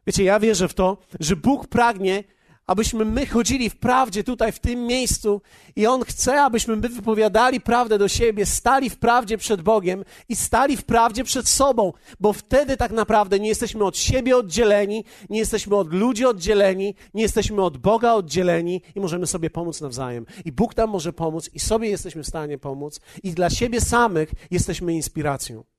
Wiecie, 0.07 0.23
ja 0.23 0.39
wierzę 0.39 0.67
w 0.67 0.73
to, 0.73 0.97
że 1.19 1.35
Bóg 1.35 1.67
pragnie, 1.67 2.23
abyśmy 2.67 3.05
my 3.05 3.25
chodzili 3.25 3.69
w 3.69 3.75
prawdzie 3.75 4.23
tutaj, 4.23 4.51
w 4.51 4.59
tym 4.59 4.85
miejscu 4.85 5.41
i 5.75 5.87
On 5.87 6.03
chce, 6.03 6.41
abyśmy 6.41 6.75
my 6.75 6.89
wypowiadali 6.89 7.61
prawdę 7.61 7.97
do 7.97 8.07
siebie, 8.07 8.45
stali 8.45 8.89
w 8.89 8.97
prawdzie 8.97 9.37
przed 9.37 9.61
Bogiem 9.61 10.03
i 10.29 10.35
stali 10.35 10.77
w 10.77 10.83
prawdzie 10.83 11.23
przed 11.23 11.47
sobą, 11.47 11.93
bo 12.19 12.33
wtedy 12.33 12.77
tak 12.77 12.91
naprawdę 12.91 13.39
nie 13.39 13.49
jesteśmy 13.49 13.83
od 13.83 13.97
siebie 13.97 14.37
oddzieleni, 14.37 15.03
nie 15.29 15.39
jesteśmy 15.39 15.75
od 15.75 15.93
ludzi 15.93 16.25
oddzieleni, 16.25 16.95
nie 17.13 17.21
jesteśmy 17.21 17.63
od 17.63 17.77
Boga 17.77 18.13
oddzieleni 18.13 18.81
i 18.95 18.99
możemy 18.99 19.27
sobie 19.27 19.49
pomóc 19.49 19.81
nawzajem. 19.81 20.25
I 20.45 20.51
Bóg 20.51 20.77
nam 20.77 20.89
może 20.89 21.13
pomóc 21.13 21.49
i 21.53 21.59
sobie 21.59 21.89
jesteśmy 21.89 22.23
w 22.23 22.27
stanie 22.27 22.57
pomóc 22.57 22.99
i 23.23 23.31
dla 23.31 23.49
siebie 23.49 23.81
samych 23.81 24.31
jesteśmy 24.51 24.93
inspiracją. 24.93 25.76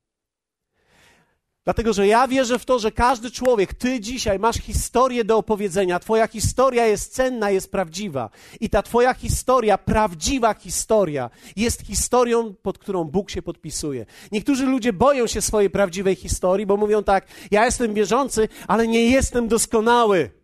Dlatego, 1.69 1.93
że 1.93 2.07
ja 2.07 2.29
wierzę 2.29 2.59
w 2.59 2.65
to, 2.65 2.79
że 2.79 2.93
każdy 2.93 3.31
człowiek, 3.31 3.75
ty 3.75 4.01
dzisiaj 4.01 4.39
masz 4.39 4.57
historię 4.57 5.25
do 5.25 5.37
opowiedzenia. 5.37 5.99
Twoja 5.99 6.29
historia 6.29 6.87
jest 6.87 7.15
cenna, 7.15 7.51
jest 7.51 7.71
prawdziwa. 7.71 8.31
I 8.61 8.71
ta 8.71 8.83
Twoja 8.83 9.15
historia, 9.15 9.79
prawdziwa 9.79 10.55
historia, 10.55 11.31
jest 11.57 11.87
historią, 11.87 12.55
pod 12.63 12.79
którą 12.79 13.05
Bóg 13.05 13.31
się 13.31 13.43
podpisuje. 13.43 14.07
Niektórzy 14.33 14.67
ludzie 14.67 14.93
boją 14.93 15.27
się 15.27 15.41
swojej 15.41 15.71
prawdziwej 15.71 16.15
historii, 16.15 16.67
bo 16.67 16.77
mówią 16.77 17.03
tak: 17.03 17.27
Ja 17.51 17.65
jestem 17.65 17.95
wierzący, 17.95 18.49
ale 18.69 18.89
nie 18.89 19.11
jestem 19.11 19.49
doskonały. 19.49 20.38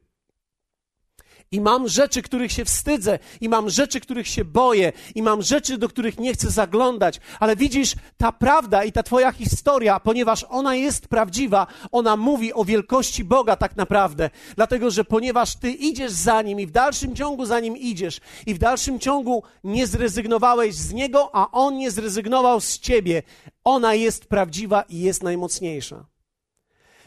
I 1.54 1.60
mam 1.60 1.88
rzeczy, 1.88 2.22
których 2.22 2.52
się 2.52 2.64
wstydzę, 2.64 3.18
i 3.40 3.48
mam 3.48 3.70
rzeczy, 3.70 4.00
których 4.00 4.28
się 4.28 4.44
boję, 4.44 4.92
i 5.14 5.22
mam 5.22 5.42
rzeczy, 5.42 5.78
do 5.78 5.88
których 5.88 6.18
nie 6.18 6.34
chcę 6.34 6.50
zaglądać. 6.50 7.20
Ale 7.40 7.56
widzisz, 7.56 7.94
ta 8.16 8.32
prawda 8.32 8.84
i 8.84 8.92
ta 8.92 9.02
Twoja 9.02 9.32
historia, 9.32 10.00
ponieważ 10.00 10.46
ona 10.48 10.74
jest 10.74 11.08
prawdziwa, 11.08 11.66
ona 11.92 12.16
mówi 12.16 12.54
o 12.54 12.64
wielkości 12.64 13.24
Boga 13.24 13.56
tak 13.56 13.76
naprawdę. 13.76 14.30
Dlatego, 14.56 14.90
że 14.90 15.04
ponieważ 15.04 15.56
Ty 15.56 15.70
idziesz 15.70 16.12
za 16.12 16.42
Nim 16.42 16.60
i 16.60 16.66
w 16.66 16.70
dalszym 16.70 17.16
ciągu 17.16 17.46
za 17.46 17.60
Nim 17.60 17.76
idziesz, 17.76 18.20
i 18.46 18.54
w 18.54 18.58
dalszym 18.58 18.98
ciągu 18.98 19.42
nie 19.64 19.86
zrezygnowałeś 19.86 20.74
z 20.74 20.92
Niego, 20.92 21.30
a 21.32 21.50
On 21.50 21.76
nie 21.76 21.90
zrezygnował 21.90 22.60
z 22.60 22.78
Ciebie, 22.78 23.22
ona 23.64 23.94
jest 23.94 24.26
prawdziwa 24.26 24.82
i 24.82 25.00
jest 25.00 25.22
najmocniejsza. 25.22 26.04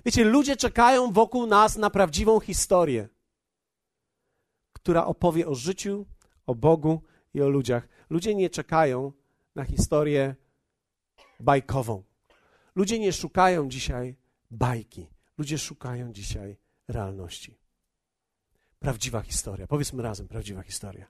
Wiecie, 0.06 0.24
ludzie 0.24 0.56
czekają 0.58 1.12
wokół 1.12 1.46
nas 1.46 1.78
na 1.78 1.90
prawdziwą 1.90 2.40
historię 2.40 3.17
która 4.88 5.06
opowie 5.06 5.48
o 5.48 5.56
życiu, 5.56 6.06
o 6.46 6.56
Bogu 6.56 7.02
i 7.34 7.42
o 7.42 7.50
ludziach. 7.50 7.88
Ludzie 8.10 8.36
nie 8.36 8.50
czekają 8.50 9.12
na 9.56 9.64
historię 9.64 10.36
bajkową. 11.40 12.04
Ludzie 12.76 13.00
nie 13.00 13.14
szukają 13.14 13.70
dzisiaj 13.70 14.16
bajki. 14.52 15.08
Ludzie 15.38 15.58
szukają 15.58 16.14
dzisiaj 16.14 16.58
realności. 16.88 17.58
Prawdziwa 18.80 19.22
historia. 19.22 19.68
Powiedzmy 19.68 20.04
razem, 20.04 20.28
prawdziwa 20.28 20.62
historia. 20.62 21.08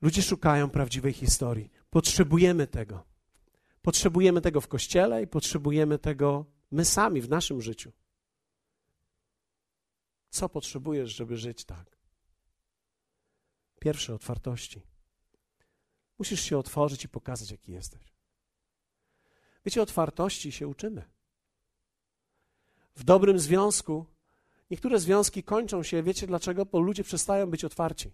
Ludzie 0.00 0.22
szukają 0.22 0.70
prawdziwej 0.70 1.12
historii. 1.12 1.70
Potrzebujemy 1.90 2.66
tego. 2.66 3.04
Potrzebujemy 3.82 4.40
tego 4.40 4.60
w 4.60 4.68
kościele 4.68 5.22
i 5.22 5.26
potrzebujemy 5.26 5.98
tego 5.98 6.44
my 6.70 6.84
sami 6.84 7.20
w 7.20 7.28
naszym 7.28 7.60
życiu. 7.60 7.92
Co 10.32 10.48
potrzebujesz, 10.48 11.16
żeby 11.16 11.36
żyć 11.36 11.64
tak? 11.64 11.96
Pierwsze, 13.80 14.14
otwartości. 14.14 14.82
Musisz 16.18 16.40
się 16.40 16.58
otworzyć 16.58 17.04
i 17.04 17.08
pokazać, 17.08 17.50
jaki 17.50 17.72
jesteś. 17.72 18.02
Wiecie, 19.64 19.82
otwartości 19.82 20.52
się 20.52 20.68
uczymy. 20.68 21.04
W 22.96 23.04
dobrym 23.04 23.38
związku, 23.38 24.06
niektóre 24.70 25.00
związki 25.00 25.42
kończą 25.42 25.82
się, 25.82 26.02
wiecie 26.02 26.26
dlaczego? 26.26 26.66
Bo 26.66 26.80
ludzie 26.80 27.04
przestają 27.04 27.50
być 27.50 27.64
otwarci 27.64 28.12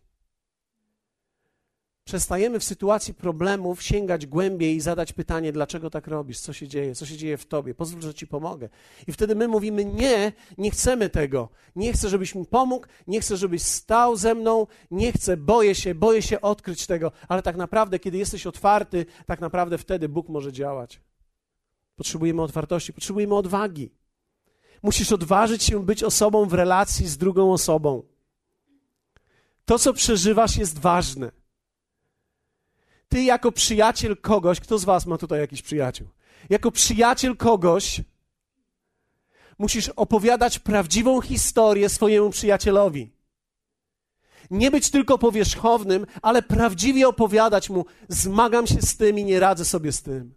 przestajemy 2.08 2.60
w 2.60 2.64
sytuacji 2.64 3.14
problemów 3.14 3.82
sięgać 3.82 4.26
głębiej 4.26 4.76
i 4.76 4.80
zadać 4.80 5.12
pytanie, 5.12 5.52
dlaczego 5.52 5.90
tak 5.90 6.06
robisz, 6.06 6.40
co 6.40 6.52
się 6.52 6.68
dzieje, 6.68 6.94
co 6.94 7.06
się 7.06 7.16
dzieje 7.16 7.36
w 7.36 7.46
tobie, 7.46 7.74
pozwól, 7.74 8.02
że 8.02 8.14
ci 8.14 8.26
pomogę. 8.26 8.68
I 9.06 9.12
wtedy 9.12 9.34
my 9.34 9.48
mówimy, 9.48 9.84
nie, 9.84 10.32
nie 10.58 10.70
chcemy 10.70 11.08
tego. 11.08 11.48
Nie 11.76 11.92
chcę, 11.92 12.08
żebyś 12.08 12.34
mi 12.34 12.46
pomógł, 12.46 12.86
nie 13.06 13.20
chcę, 13.20 13.36
żebyś 13.36 13.62
stał 13.62 14.16
ze 14.16 14.34
mną, 14.34 14.66
nie 14.90 15.12
chcę, 15.12 15.36
boję 15.36 15.74
się, 15.74 15.94
boję 15.94 16.22
się 16.22 16.40
odkryć 16.40 16.86
tego. 16.86 17.12
Ale 17.28 17.42
tak 17.42 17.56
naprawdę, 17.56 17.98
kiedy 17.98 18.18
jesteś 18.18 18.46
otwarty, 18.46 19.06
tak 19.26 19.40
naprawdę 19.40 19.78
wtedy 19.78 20.08
Bóg 20.08 20.28
może 20.28 20.52
działać. 20.52 21.00
Potrzebujemy 21.96 22.42
otwartości, 22.42 22.92
potrzebujemy 22.92 23.34
odwagi. 23.34 23.90
Musisz 24.82 25.12
odważyć 25.12 25.62
się 25.62 25.84
być 25.84 26.02
osobą 26.02 26.46
w 26.46 26.54
relacji 26.54 27.08
z 27.08 27.18
drugą 27.18 27.52
osobą. 27.52 28.02
To, 29.64 29.78
co 29.78 29.92
przeżywasz, 29.92 30.56
jest 30.56 30.78
ważne. 30.78 31.38
Ty 33.08 33.22
jako 33.22 33.52
przyjaciel 33.52 34.16
kogoś, 34.16 34.60
kto 34.60 34.78
z 34.78 34.84
was 34.84 35.06
ma 35.06 35.18
tutaj 35.18 35.40
jakiś 35.40 35.62
przyjaciół? 35.62 36.08
Jako 36.50 36.70
przyjaciel 36.70 37.36
kogoś 37.36 38.00
musisz 39.58 39.88
opowiadać 39.88 40.58
prawdziwą 40.58 41.20
historię 41.20 41.88
swojemu 41.88 42.30
przyjacielowi. 42.30 43.10
Nie 44.50 44.70
być 44.70 44.90
tylko 44.90 45.18
powierzchownym, 45.18 46.06
ale 46.22 46.42
prawdziwie 46.42 47.08
opowiadać 47.08 47.70
mu: 47.70 47.84
zmagam 48.08 48.66
się 48.66 48.82
z 48.82 48.96
tym 48.96 49.18
i 49.18 49.24
nie 49.24 49.40
radzę 49.40 49.64
sobie 49.64 49.92
z 49.92 50.02
tym. 50.02 50.34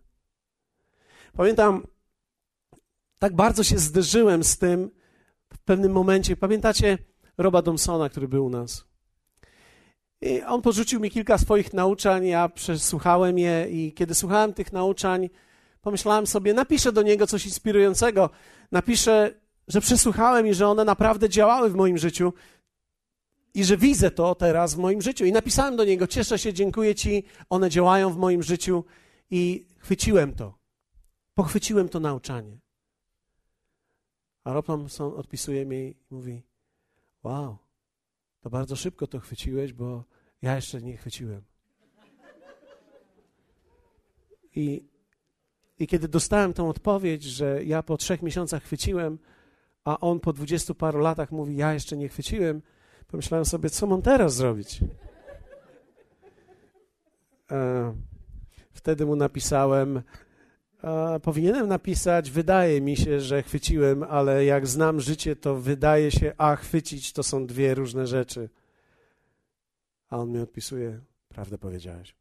Pamiętam, 1.33 1.87
tak 3.19 3.35
bardzo 3.35 3.63
się 3.63 3.79
zderzyłem 3.79 4.43
z 4.43 4.57
tym 4.57 4.91
w 5.53 5.59
pewnym 5.59 5.91
momencie. 5.91 6.37
Pamiętacie 6.37 6.97
Roba 7.37 7.61
Domsona, 7.61 8.09
który 8.09 8.27
był 8.27 8.45
u 8.45 8.49
nas? 8.49 8.90
I 10.21 10.41
on 10.41 10.61
porzucił 10.61 10.99
mi 10.99 11.11
kilka 11.11 11.37
swoich 11.37 11.73
nauczań, 11.73 12.25
ja 12.25 12.49
przesłuchałem 12.49 13.39
je 13.39 13.67
i 13.69 13.93
kiedy 13.93 14.15
słuchałem 14.15 14.53
tych 14.53 14.73
nauczań, 14.73 15.29
pomyślałem 15.81 16.27
sobie, 16.27 16.53
napiszę 16.53 16.91
do 16.91 17.01
niego 17.01 17.27
coś 17.27 17.45
inspirującego. 17.45 18.29
Napiszę, 18.71 19.33
że 19.67 19.81
przesłuchałem 19.81 20.47
i 20.47 20.53
że 20.53 20.67
one 20.67 20.85
naprawdę 20.85 21.29
działały 21.29 21.69
w 21.69 21.75
moim 21.75 21.97
życiu 21.97 22.33
i 23.53 23.63
że 23.63 23.77
widzę 23.77 24.11
to 24.11 24.35
teraz 24.35 24.75
w 24.75 24.77
moim 24.77 25.01
życiu. 25.01 25.25
I 25.25 25.31
napisałem 25.31 25.75
do 25.75 25.85
niego, 25.85 26.07
cieszę 26.07 26.39
się, 26.39 26.53
dziękuję 26.53 26.95
ci, 26.95 27.23
one 27.49 27.69
działają 27.69 28.09
w 28.09 28.17
moim 28.17 28.43
życiu 28.43 28.83
i 29.31 29.65
chwyciłem 29.77 30.33
to. 30.33 30.57
Pochwyciłem 31.33 31.89
to 31.89 31.99
nauczanie. 31.99 32.59
A 34.43 34.53
Rob 34.53 34.65
Thompson 34.65 35.13
odpisuje 35.17 35.65
mi 35.65 35.95
i 36.11 36.13
mówi, 36.13 36.41
wow, 37.23 37.57
to 38.41 38.49
bardzo 38.49 38.75
szybko 38.75 39.07
to 39.07 39.19
chwyciłeś, 39.19 39.73
bo 39.73 40.03
ja 40.41 40.55
jeszcze 40.55 40.81
nie 40.81 40.97
chwyciłem. 40.97 41.41
I, 44.55 44.85
I 45.79 45.87
kiedy 45.87 46.07
dostałem 46.07 46.53
tą 46.53 46.69
odpowiedź, 46.69 47.23
że 47.23 47.63
ja 47.63 47.83
po 47.83 47.97
trzech 47.97 48.21
miesiącach 48.21 48.63
chwyciłem, 48.63 49.17
a 49.83 49.99
on 49.99 50.19
po 50.19 50.33
dwudziestu 50.33 50.75
paru 50.75 50.99
latach 50.99 51.31
mówi, 51.31 51.55
ja 51.55 51.73
jeszcze 51.73 51.97
nie 51.97 52.09
chwyciłem, 52.09 52.61
pomyślałem 53.07 53.45
sobie, 53.45 53.69
co 53.69 53.87
mam 53.87 54.01
teraz 54.01 54.35
zrobić? 54.35 54.79
E, 57.51 57.93
wtedy 58.71 59.05
mu 59.05 59.15
napisałem, 59.15 60.01
powinienem 61.21 61.67
napisać, 61.67 62.31
wydaje 62.31 62.81
mi 62.81 62.97
się, 62.97 63.19
że 63.19 63.43
chwyciłem, 63.43 64.03
ale 64.03 64.45
jak 64.45 64.67
znam 64.67 65.01
życie, 65.01 65.35
to 65.35 65.55
wydaje 65.55 66.11
się, 66.11 66.33
a 66.37 66.55
chwycić 66.55 67.13
to 67.13 67.23
są 67.23 67.47
dwie 67.47 67.75
różne 67.75 68.07
rzeczy. 68.07 68.49
A 70.09 70.17
on 70.17 70.31
mi 70.31 70.39
odpisuje, 70.39 70.99
prawdę 71.29 71.57
powiedziałeś. 71.57 72.15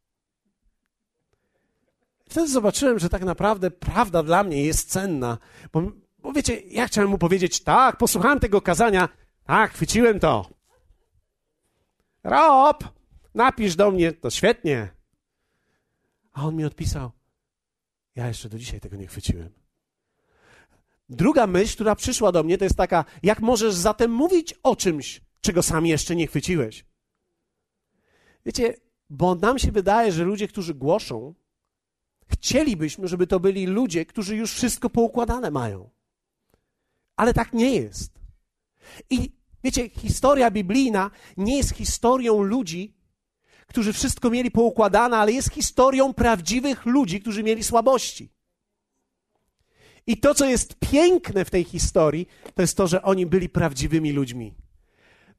Wtedy 2.29 2.47
zobaczyłem, 2.47 2.99
że 2.99 3.09
tak 3.09 3.23
naprawdę 3.23 3.71
prawda 3.71 4.23
dla 4.23 4.43
mnie 4.43 4.65
jest 4.65 4.89
cenna, 4.89 5.37
bo, 5.73 5.91
bo 6.19 6.33
wiecie, 6.33 6.61
ja 6.61 6.87
chciałem 6.87 7.09
mu 7.09 7.17
powiedzieć, 7.17 7.63
tak, 7.63 7.97
posłuchałem 7.97 8.39
tego 8.39 8.61
kazania, 8.61 9.09
tak, 9.45 9.71
chwyciłem 9.71 10.19
to. 10.19 10.49
Rob, 12.23 12.83
napisz 13.35 13.75
do 13.75 13.91
mnie, 13.91 14.11
to 14.11 14.29
świetnie. 14.29 14.89
A 16.33 16.45
on 16.45 16.55
mi 16.55 16.65
odpisał, 16.65 17.11
ja 18.15 18.27
jeszcze 18.27 18.49
do 18.49 18.59
dzisiaj 18.59 18.79
tego 18.79 18.95
nie 18.95 19.07
chwyciłem. 19.07 19.49
Druga 21.09 21.47
myśl, 21.47 21.73
która 21.73 21.95
przyszła 21.95 22.31
do 22.31 22.43
mnie, 22.43 22.57
to 22.57 22.63
jest 22.63 22.77
taka: 22.77 23.05
jak 23.23 23.39
możesz 23.39 23.73
zatem 23.73 24.11
mówić 24.11 24.53
o 24.63 24.75
czymś, 24.75 25.21
czego 25.41 25.63
sam 25.63 25.85
jeszcze 25.85 26.15
nie 26.15 26.27
chwyciłeś? 26.27 26.85
Wiecie, 28.45 28.75
bo 29.09 29.35
nam 29.35 29.59
się 29.59 29.71
wydaje, 29.71 30.11
że 30.11 30.23
ludzie, 30.23 30.47
którzy 30.47 30.73
głoszą, 30.73 31.33
chcielibyśmy, 32.27 33.07
żeby 33.07 33.27
to 33.27 33.39
byli 33.39 33.65
ludzie, 33.65 34.05
którzy 34.05 34.35
już 34.35 34.53
wszystko 34.53 34.89
poukładane 34.89 35.51
mają. 35.51 35.89
Ale 37.15 37.33
tak 37.33 37.53
nie 37.53 37.75
jest. 37.75 38.19
I 39.09 39.31
wiecie, 39.63 39.89
historia 39.89 40.51
biblijna 40.51 41.11
nie 41.37 41.57
jest 41.57 41.75
historią 41.75 42.41
ludzi, 42.41 42.93
którzy 43.71 43.93
wszystko 43.93 44.29
mieli 44.29 44.51
poukładane, 44.51 45.17
ale 45.17 45.31
jest 45.31 45.53
historią 45.53 46.13
prawdziwych 46.13 46.85
ludzi, 46.85 47.21
którzy 47.21 47.43
mieli 47.43 47.63
słabości. 47.63 48.29
I 50.07 50.17
to, 50.17 50.33
co 50.35 50.45
jest 50.45 50.75
piękne 50.79 51.45
w 51.45 51.49
tej 51.49 51.63
historii, 51.63 52.27
to 52.55 52.61
jest 52.61 52.77
to, 52.77 52.87
że 52.87 53.01
oni 53.01 53.25
byli 53.25 53.49
prawdziwymi 53.49 54.11
ludźmi. 54.11 54.53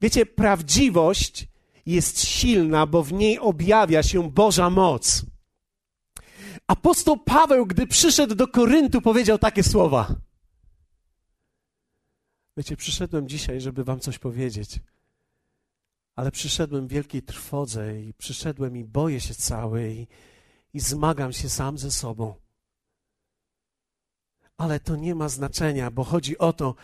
Wiecie, 0.01 0.25
prawdziwość 0.25 1.47
jest 1.85 2.27
silna, 2.27 2.85
bo 2.85 3.03
w 3.03 3.13
niej 3.13 3.39
objawia 3.39 4.03
się 4.03 4.31
Boża 4.31 4.69
moc. 4.69 5.25
Apostoł 6.67 7.17
Paweł, 7.17 7.65
gdy 7.65 7.87
przyszedł 7.87 8.35
do 8.35 8.47
Koryntu, 8.47 9.01
powiedział 9.01 9.37
takie 9.37 9.63
słowa. 9.63 10.15
Wiecie, 12.57 12.77
przyszedłem 12.77 13.27
dzisiaj, 13.27 13.61
żeby 13.61 13.83
wam 13.83 13.99
coś 13.99 14.19
powiedzieć, 14.19 14.79
ale 16.15 16.31
przyszedłem 16.31 16.87
w 16.87 16.91
wielkiej 16.91 17.21
trwodze 17.21 18.01
i 18.01 18.13
przyszedłem 18.13 18.77
i 18.77 18.83
boję 18.83 19.21
się 19.21 19.35
cały 19.35 19.91
i, 19.91 20.07
i 20.73 20.79
zmagam 20.79 21.33
się 21.33 21.49
sam 21.49 21.77
ze 21.77 21.91
sobą. 21.91 22.33
Ale 24.57 24.79
to 24.79 24.95
nie 24.95 25.15
ma 25.15 25.29
znaczenia, 25.29 25.91
bo 25.91 26.03
chodzi 26.03 26.37
o 26.37 26.53
to, 26.53 26.75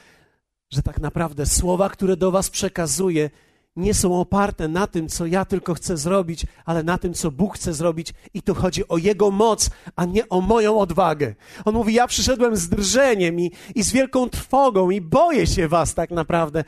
że 0.69 0.81
tak 0.81 0.99
naprawdę 0.99 1.45
słowa, 1.45 1.89
które 1.89 2.17
do 2.17 2.31
Was 2.31 2.49
przekazuję, 2.49 3.29
nie 3.75 3.93
są 3.93 4.19
oparte 4.19 4.67
na 4.67 4.87
tym, 4.87 5.07
co 5.07 5.25
ja 5.25 5.45
tylko 5.45 5.73
chcę 5.73 5.97
zrobić, 5.97 6.45
ale 6.65 6.83
na 6.83 6.97
tym, 6.97 7.13
co 7.13 7.31
Bóg 7.31 7.55
chce 7.55 7.73
zrobić, 7.73 8.13
i 8.33 8.41
tu 8.41 8.55
chodzi 8.55 8.87
o 8.87 8.97
Jego 8.97 9.31
moc, 9.31 9.69
a 9.95 10.05
nie 10.05 10.29
o 10.29 10.41
moją 10.41 10.79
odwagę. 10.79 11.35
On 11.65 11.73
mówi: 11.73 11.93
Ja 11.93 12.07
przyszedłem 12.07 12.55
z 12.55 12.69
drżeniem 12.69 13.39
i, 13.39 13.51
i 13.75 13.83
z 13.83 13.91
wielką 13.91 14.29
trwogą, 14.29 14.89
i 14.89 15.01
boję 15.01 15.47
się 15.47 15.67
Was 15.67 15.93
tak 15.93 16.11
naprawdę. 16.11 16.63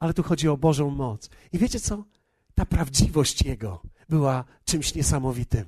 Ale 0.00 0.14
tu 0.14 0.22
chodzi 0.22 0.48
o 0.48 0.56
Bożą 0.56 0.90
moc. 0.90 1.30
I 1.52 1.58
wiecie 1.58 1.80
co? 1.80 2.04
Ta 2.54 2.66
prawdziwość 2.66 3.42
Jego 3.42 3.82
była 4.08 4.44
czymś 4.64 4.94
niesamowitym. 4.94 5.64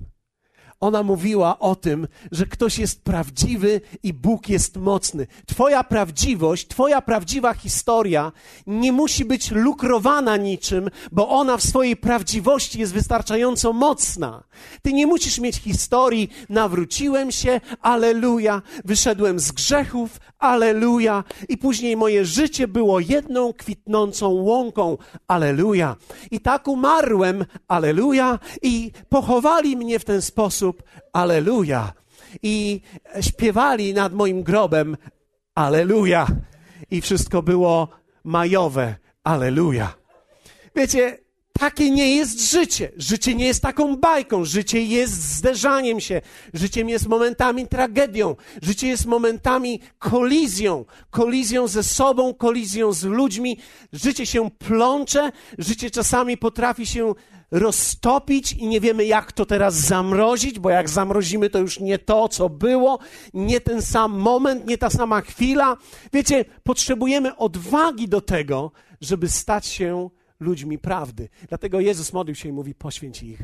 Ona 0.83 1.03
mówiła 1.03 1.59
o 1.59 1.77
tym, 1.77 2.09
że 2.33 2.47
ktoś 2.47 2.79
jest 2.79 3.05
prawdziwy 3.05 3.81
i 4.03 4.13
Bóg 4.13 4.49
jest 4.49 4.77
mocny. 4.77 5.27
Twoja 5.47 5.85
prawdziwość, 5.85 6.69
Twoja 6.69 7.03
prawdziwa 7.03 7.55
historia 7.55 8.33
nie 8.67 8.93
musi 8.93 9.25
być 9.25 9.51
lukrowana 9.51 10.37
niczym, 10.37 10.91
bo 11.13 11.29
ona 11.29 11.57
w 11.57 11.63
swojej 11.63 11.97
prawdziwości 11.97 12.81
jest 12.81 12.93
wystarczająco 12.93 13.73
mocna. 13.73 14.45
Ty 14.83 14.93
nie 14.93 15.07
musisz 15.07 15.39
mieć 15.39 15.57
historii, 15.57 16.29
nawróciłem 16.49 17.33
się, 17.33 17.61
aleluja, 17.81 18.63
wyszedłem 18.85 19.41
z 19.41 19.53
grzechów, 19.53 20.21
aleluja, 20.39 21.25
i 21.49 21.59
później 21.59 21.97
moje 21.97 22.25
życie 22.25 22.69
było 22.69 23.01
jedną 23.01 23.53
kwitnącą 23.53 24.29
łąką, 24.29 24.99
aleluja. 25.29 25.97
I 26.31 26.41
tak 26.41 26.69
umarłem, 26.69 27.45
aleluja, 27.69 28.39
i 28.63 28.91
pochowali 29.09 29.77
mnie 29.77 29.99
w 29.99 30.05
ten 30.05 30.23
sposób 30.23 30.72
sposób 30.73 30.83
Aleluja. 31.13 31.93
I 32.43 32.81
śpiewali 33.21 33.95
nad 33.95 34.13
moim 34.13 34.43
grobem 34.43 34.97
Aleluja. 35.55 36.27
I 36.91 37.01
wszystko 37.01 37.43
było 37.43 37.89
majowe. 38.25 38.95
Aleluja. 39.25 39.95
Wiecie, 40.77 41.19
takie 41.63 41.91
nie 41.91 42.17
jest 42.17 42.51
życie. 42.51 42.93
Życie 42.97 43.35
nie 43.35 43.47
jest 43.47 43.63
taką 43.63 43.97
bajką. 43.97 44.45
Życie 44.45 44.83
jest 44.83 45.13
zderzaniem 45.13 46.01
się. 46.01 46.21
Życiem 46.55 46.89
jest 46.89 47.09
momentami 47.09 47.69
tragedią. 47.69 48.37
Życie 48.63 48.89
jest 48.89 49.07
momentami 49.07 49.81
kolizją. 49.99 50.85
Kolizją 51.11 51.69
ze 51.69 51.83
sobą, 51.83 52.35
kolizją 52.35 52.93
z 52.93 53.05
ludźmi. 53.05 53.59
Życie 53.93 54.27
się 54.27 54.51
plącze. 54.51 55.33
Życie 55.59 55.91
czasami 55.91 56.37
potrafi 56.37 56.87
się 56.87 57.15
roztopić 57.51 58.53
i 58.53 58.67
nie 58.67 58.81
wiemy, 58.81 59.05
jak 59.05 59.33
to 59.33 59.47
teraz 59.47 59.75
zamrozić, 59.75 60.59
bo 60.59 60.71
jak 60.71 60.89
zamrozimy, 60.91 61.51
to 61.51 61.59
już 61.59 61.81
nie 61.81 61.99
to, 61.99 62.29
co 62.29 62.49
było, 62.49 62.99
nie 63.35 63.61
ten 63.61 63.83
sam 63.83 64.19
moment, 64.19 64.67
nie 64.67 64.79
ta 64.79 64.91
sama 64.91 65.21
chwila. 65.21 65.77
Wiecie, 66.13 66.45
potrzebujemy 66.63 67.37
odwagi 67.37 68.09
do 68.09 68.21
tego, 68.21 68.73
żeby 69.01 69.29
stać 69.29 69.67
się 69.67 70.11
ludźmi 70.43 70.79
prawdy. 70.79 71.29
Dlatego 71.49 71.81
Jezus 71.81 72.13
modlił 72.13 72.35
się 72.35 72.49
i 72.49 72.53
mówi: 72.53 72.75
poświęć 72.75 73.23
ich 73.23 73.43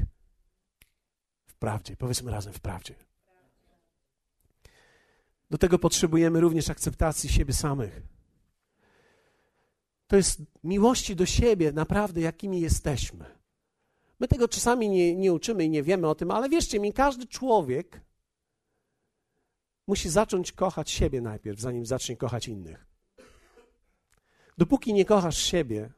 w 1.47 1.55
prawdzie. 1.55 1.97
Powiedzmy 1.97 2.31
razem 2.31 2.53
w 2.53 2.61
prawdzie. 2.61 2.95
Do 5.51 5.59
tego 5.59 5.79
potrzebujemy 5.79 6.41
również 6.41 6.71
akceptacji 6.71 7.31
siebie 7.31 7.55
samych. 7.55 8.03
To 10.07 10.17
jest 10.17 10.43
miłości 10.65 11.17
do 11.17 11.27
siebie, 11.27 11.73
naprawdę, 11.73 12.21
jakimi 12.21 12.61
jesteśmy. 12.61 13.25
My 14.21 14.29
tego 14.29 14.49
czasami 14.49 14.89
nie, 14.89 15.17
nie 15.17 15.33
uczymy 15.33 15.65
i 15.65 15.71
nie 15.71 15.83
wiemy 15.83 16.09
o 16.09 16.15
tym, 16.15 16.31
ale 16.31 16.49
wierzcie 16.49 16.81
mi, 16.81 16.93
każdy 16.93 17.27
człowiek 17.27 18.01
musi 19.87 20.09
zacząć 20.09 20.53
kochać 20.53 20.91
siebie 20.91 21.21
najpierw, 21.21 21.61
zanim 21.61 21.87
zacznie 21.87 22.17
kochać 22.17 22.49
innych. 22.49 22.87
Dopóki 24.59 24.95
nie 24.95 25.05
kochasz 25.05 25.39
siebie 25.39 25.91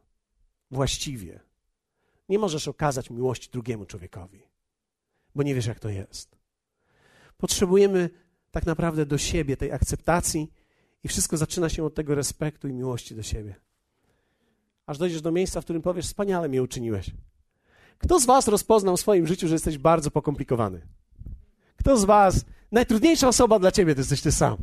właściwie, 0.70 1.40
nie 2.28 2.38
możesz 2.38 2.68
okazać 2.68 3.10
miłości 3.10 3.50
drugiemu 3.52 3.86
człowiekowi, 3.86 4.42
bo 5.34 5.42
nie 5.42 5.54
wiesz, 5.54 5.66
jak 5.66 5.80
to 5.80 5.88
jest. 5.88 6.36
Potrzebujemy 7.36 8.10
tak 8.50 8.66
naprawdę 8.66 9.06
do 9.06 9.18
siebie 9.18 9.56
tej 9.56 9.72
akceptacji 9.72 10.52
i 11.04 11.08
wszystko 11.08 11.36
zaczyna 11.36 11.68
się 11.68 11.84
od 11.84 11.94
tego 11.94 12.14
respektu 12.14 12.68
i 12.68 12.72
miłości 12.72 13.14
do 13.14 13.22
siebie. 13.22 13.54
Aż 14.86 14.98
dojdziesz 14.98 15.22
do 15.22 15.32
miejsca, 15.32 15.60
w 15.60 15.64
którym 15.64 15.82
powiesz: 15.82 16.06
Wspaniale 16.06 16.48
mnie 16.48 16.62
uczyniłeś. 16.62 17.10
Kto 17.98 18.20
z 18.20 18.26
Was 18.26 18.48
rozpoznał 18.48 18.96
w 18.96 19.00
swoim 19.00 19.26
życiu, 19.26 19.48
że 19.48 19.54
jesteś 19.54 19.78
bardzo 19.78 20.10
pokomplikowany? 20.10 20.86
Kto 21.76 21.96
z 21.96 22.04
Was, 22.04 22.44
najtrudniejsza 22.72 23.28
osoba 23.28 23.58
dla 23.58 23.72
Ciebie 23.72 23.94
to 23.94 24.00
jesteś 24.00 24.20
Ty 24.20 24.32
sam. 24.32 24.56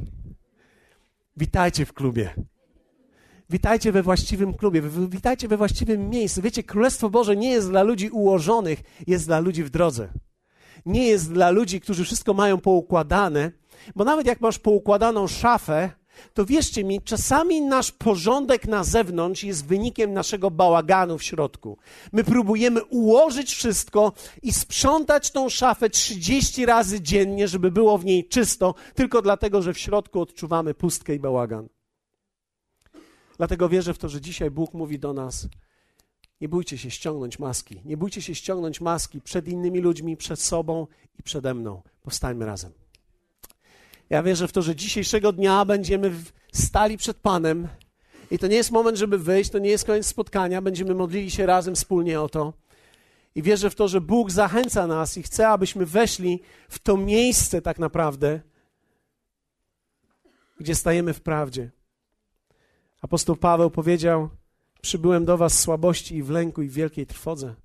Witajcie 1.37 1.85
w 1.85 1.93
klubie. 1.93 2.33
Witajcie 3.49 3.91
we 3.91 4.03
właściwym 4.03 4.53
klubie, 4.53 4.81
witajcie 5.09 5.47
we 5.47 5.57
właściwym 5.57 6.09
miejscu. 6.09 6.41
Wiecie, 6.41 6.63
Królestwo 6.63 7.09
Boże 7.09 7.35
nie 7.35 7.49
jest 7.49 7.69
dla 7.69 7.83
ludzi 7.83 8.09
ułożonych, 8.09 8.79
jest 9.07 9.25
dla 9.25 9.39
ludzi 9.39 9.63
w 9.63 9.69
drodze. 9.69 10.09
Nie 10.85 11.07
jest 11.07 11.33
dla 11.33 11.49
ludzi, 11.49 11.81
którzy 11.81 12.03
wszystko 12.03 12.33
mają 12.33 12.57
poukładane, 12.57 13.51
bo 13.95 14.03
nawet 14.03 14.27
jak 14.27 14.41
masz 14.41 14.59
poukładaną 14.59 15.27
szafę, 15.27 15.89
to 16.33 16.45
wierzcie 16.45 16.83
mi, 16.83 17.01
czasami 17.01 17.61
nasz 17.61 17.91
porządek 17.91 18.67
na 18.67 18.83
zewnątrz 18.83 19.43
jest 19.43 19.65
wynikiem 19.65 20.13
naszego 20.13 20.51
bałaganu 20.51 21.17
w 21.17 21.23
środku. 21.23 21.77
My 22.11 22.23
próbujemy 22.23 22.83
ułożyć 22.83 23.55
wszystko 23.55 24.13
i 24.43 24.53
sprzątać 24.53 25.31
tą 25.31 25.49
szafę 25.49 25.89
30 25.89 26.65
razy 26.65 27.01
dziennie, 27.01 27.47
żeby 27.47 27.71
było 27.71 27.97
w 27.97 28.05
niej 28.05 28.27
czysto, 28.27 28.75
tylko 28.95 29.21
dlatego, 29.21 29.61
że 29.61 29.73
w 29.73 29.79
środku 29.79 30.21
odczuwamy 30.21 30.73
pustkę 30.73 31.15
i 31.15 31.19
bałagan. 31.19 31.67
Dlatego 33.37 33.69
wierzę 33.69 33.93
w 33.93 33.97
to, 33.97 34.09
że 34.09 34.21
dzisiaj 34.21 34.51
Bóg 34.51 34.73
mówi 34.73 34.99
do 34.99 35.13
nas: 35.13 35.47
nie 36.41 36.49
bójcie 36.49 36.77
się 36.77 36.91
ściągnąć 36.91 37.39
maski. 37.39 37.81
Nie 37.85 37.97
bójcie 37.97 38.21
się 38.21 38.35
ściągnąć 38.35 38.81
maski 38.81 39.21
przed 39.21 39.47
innymi 39.47 39.79
ludźmi, 39.79 40.17
przed 40.17 40.39
sobą 40.39 40.87
i 41.19 41.23
przede 41.23 41.53
mną. 41.53 41.81
Powstańmy 42.03 42.45
razem. 42.45 42.71
Ja 44.09 44.23
wierzę 44.23 44.47
w 44.47 44.51
to, 44.51 44.61
że 44.61 44.75
dzisiejszego 44.75 45.31
dnia 45.31 45.65
będziemy 45.65 46.11
stali 46.53 46.97
przed 46.97 47.17
Panem 47.17 47.67
i 48.31 48.39
to 48.39 48.47
nie 48.47 48.55
jest 48.55 48.71
moment, 48.71 48.97
żeby 48.97 49.17
wyjść, 49.17 49.49
to 49.49 49.59
nie 49.59 49.69
jest 49.69 49.85
koniec 49.85 50.05
spotkania, 50.05 50.61
będziemy 50.61 50.95
modlili 50.95 51.31
się 51.31 51.45
razem 51.45 51.75
wspólnie 51.75 52.21
o 52.21 52.29
to. 52.29 52.53
I 53.35 53.41
wierzę 53.41 53.69
w 53.69 53.75
to, 53.75 53.87
że 53.87 54.01
Bóg 54.01 54.31
zachęca 54.31 54.87
nas 54.87 55.17
i 55.17 55.23
chce, 55.23 55.47
abyśmy 55.47 55.85
weszli 55.85 56.41
w 56.69 56.79
to 56.79 56.97
miejsce 56.97 57.61
tak 57.61 57.79
naprawdę, 57.79 58.41
gdzie 60.59 60.75
stajemy 60.75 61.13
w 61.13 61.21
prawdzie. 61.21 61.71
Apostoł 63.01 63.35
Paweł 63.35 63.71
powiedział: 63.71 64.29
Przybyłem 64.81 65.25
do 65.25 65.37
Was 65.37 65.53
w 65.53 65.59
słabości 65.59 66.15
i 66.15 66.23
w 66.23 66.29
lęku 66.29 66.61
i 66.61 66.69
w 66.69 66.73
wielkiej 66.73 67.07
trwodze. 67.07 67.55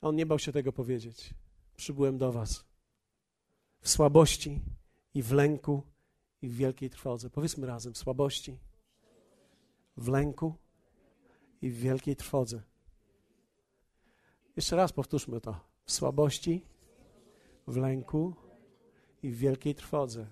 On 0.00 0.16
nie 0.16 0.26
bał 0.26 0.38
się 0.38 0.52
tego 0.52 0.72
powiedzieć. 0.72 1.34
Przybyłem 1.76 2.18
do 2.18 2.32
Was 2.32 2.64
w 3.80 3.88
słabości 3.88 4.60
i 5.14 5.22
w 5.22 5.32
lęku, 5.32 5.82
i 6.42 6.48
w 6.48 6.56
wielkiej 6.56 6.90
trwodze. 6.90 7.30
Powiedzmy 7.30 7.66
razem: 7.66 7.94
słabości, 7.94 8.58
w 9.96 10.08
lęku 10.08 10.54
i 11.62 11.70
w 11.70 11.76
wielkiej 11.76 12.16
trwodze. 12.16 12.62
Jeszcze 14.56 14.76
raz 14.76 14.92
powtórzmy 14.92 15.40
to. 15.40 15.60
W 15.84 15.92
słabości, 15.92 16.64
w 17.66 17.76
lęku 17.76 18.34
i 19.22 19.30
w 19.30 19.38
wielkiej 19.38 19.74
trwodze. 19.74 20.26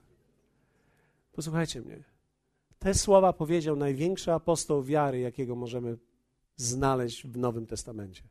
Posłuchajcie 1.33 1.81
mnie. 1.81 2.10
Te 2.81 2.95
słowa 2.95 3.33
powiedział 3.33 3.77
największy 3.77 4.33
apostoł 4.33 4.83
wiary, 4.83 5.21
jakiego 5.21 5.57
możemy 5.57 5.99
znaleźć 6.57 7.27
w 7.27 7.37
Nowym 7.37 7.67
Testamencie. 7.67 8.23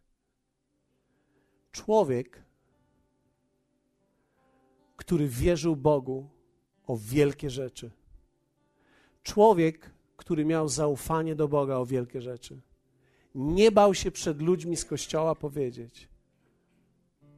Człowiek, 1.72 2.44
który 4.96 5.28
wierzył 5.28 5.76
Bogu 5.76 6.30
o 6.88 6.98
wielkie 6.98 7.50
rzeczy. 7.50 7.92
Człowiek, 9.24 9.94
który 10.18 10.46
miał 10.46 10.70
zaufanie 10.70 11.36
do 11.36 11.48
Boga 11.48 11.76
o 11.76 11.86
wielkie 11.86 12.22
rzeczy. 12.22 12.62
Nie 13.36 13.72
bał 13.72 13.94
się 13.94 14.12
przed 14.12 14.42
ludźmi 14.42 14.78
z 14.78 14.86
kościoła 14.86 15.36
powiedzieć: 15.36 16.10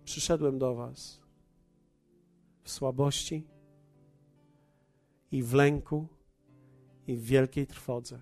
Przyszedłem 0.06 0.60
do 0.60 0.76
Was 0.76 1.22
w 2.64 2.72
słabości, 2.72 3.48
i 5.32 5.44
w 5.44 5.54
lęku, 5.54 6.08
i 7.08 7.18
w 7.18 7.24
wielkiej 7.24 7.68
trwodze. 7.68 8.22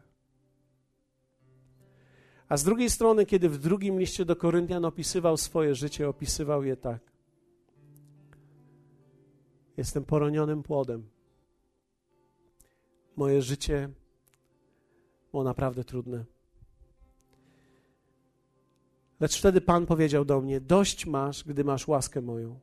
A 2.49 2.57
z 2.57 2.63
drugiej 2.63 2.89
strony, 2.89 3.25
kiedy 3.25 3.49
w 3.49 3.57
drugim 3.57 3.99
liście 3.99 4.25
do 4.25 4.35
Koryntian 4.35 4.85
opisywał 4.85 5.37
swoje 5.37 5.75
życie, 5.75 6.09
opisywał 6.09 6.63
je 6.63 6.77
tak. 6.77 7.01
Jestem 9.77 10.05
poronionym 10.05 10.63
płodem. 10.63 11.09
Moje 13.15 13.41
życie 13.41 13.89
było 15.31 15.43
naprawdę 15.43 15.83
trudne. 15.83 16.25
Lecz 19.19 19.39
wtedy 19.39 19.61
Pan 19.61 19.85
powiedział 19.85 20.25
do 20.25 20.41
mnie: 20.41 20.61
Dość 20.61 21.05
masz, 21.05 21.43
gdy 21.43 21.63
masz 21.63 21.87
łaskę 21.87 22.21
moją, 22.21 22.59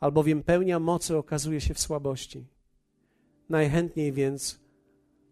albowiem 0.00 0.42
pełnia 0.42 0.78
mocy 0.78 1.16
okazuje 1.16 1.60
się 1.60 1.74
w 1.74 1.80
słabości. 1.80 2.46
Najchętniej 3.48 4.12
więc 4.12 4.65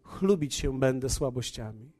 chlubić 0.05 0.55
się 0.55 0.79
będę 0.79 1.09
słabościami. 1.09 1.91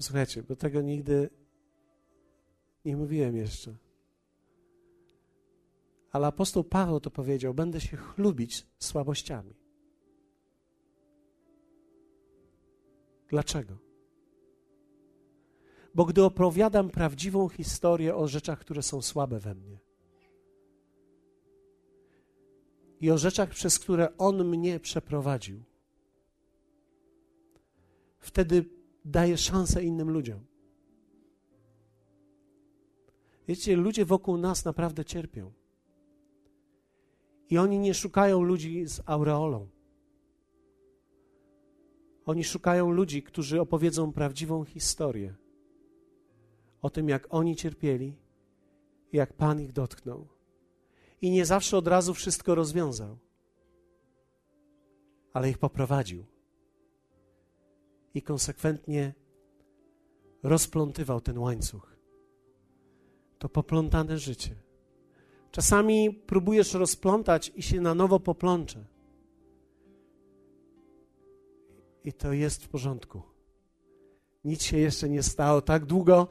Słuchajcie, 0.00 0.42
bo 0.42 0.56
tego 0.56 0.82
nigdy 0.82 1.30
nie 2.84 2.96
mówiłem 2.96 3.36
jeszcze. 3.36 3.76
Ale 6.12 6.26
apostoł 6.26 6.64
Paweł 6.64 7.00
to 7.00 7.10
powiedział: 7.10 7.54
Będę 7.54 7.80
się 7.80 7.96
chlubić 7.96 8.66
słabościami. 8.78 9.54
Dlaczego? 13.28 13.78
Bo 15.94 16.04
gdy 16.04 16.24
opowiadam 16.24 16.90
prawdziwą 16.90 17.48
historię 17.48 18.16
o 18.16 18.28
rzeczach, 18.28 18.58
które 18.58 18.82
są 18.82 19.02
słabe 19.02 19.40
we 19.40 19.54
mnie 19.54 19.85
i 23.00 23.10
o 23.10 23.18
rzeczach, 23.18 23.50
przez 23.50 23.78
które 23.78 24.16
On 24.16 24.44
mnie 24.48 24.80
przeprowadził, 24.80 25.62
wtedy 28.18 28.64
daję 29.04 29.36
szansę 29.36 29.84
innym 29.84 30.10
ludziom. 30.10 30.46
Wiecie, 33.48 33.76
ludzie 33.76 34.04
wokół 34.04 34.36
nas 34.36 34.64
naprawdę 34.64 35.04
cierpią. 35.04 35.52
I 37.50 37.58
oni 37.58 37.78
nie 37.78 37.94
szukają 37.94 38.42
ludzi 38.42 38.86
z 38.86 39.00
aureolą. 39.06 39.68
Oni 42.24 42.44
szukają 42.44 42.90
ludzi, 42.90 43.22
którzy 43.22 43.60
opowiedzą 43.60 44.12
prawdziwą 44.12 44.64
historię 44.64 45.34
o 46.82 46.90
tym, 46.90 47.08
jak 47.08 47.34
oni 47.34 47.56
cierpieli, 47.56 48.16
jak 49.12 49.32
Pan 49.32 49.60
ich 49.60 49.72
dotknął. 49.72 50.26
I 51.22 51.30
nie 51.30 51.46
zawsze 51.46 51.76
od 51.76 51.88
razu 51.88 52.14
wszystko 52.14 52.54
rozwiązał, 52.54 53.18
ale 55.32 55.50
ich 55.50 55.58
poprowadził. 55.58 56.24
I 58.14 58.22
konsekwentnie 58.22 59.14
rozplątywał 60.42 61.20
ten 61.20 61.38
łańcuch. 61.38 61.96
To 63.38 63.48
poplątane 63.48 64.18
życie. 64.18 64.54
Czasami 65.50 66.12
próbujesz 66.12 66.74
rozplątać 66.74 67.52
i 67.54 67.62
się 67.62 67.80
na 67.80 67.94
nowo 67.94 68.20
poplącze. 68.20 68.84
I 72.04 72.12
to 72.12 72.32
jest 72.32 72.64
w 72.64 72.68
porządku. 72.68 73.22
Nic 74.44 74.62
się 74.62 74.78
jeszcze 74.78 75.08
nie 75.08 75.22
stało. 75.22 75.60
Tak 75.62 75.84
długo, 75.84 76.28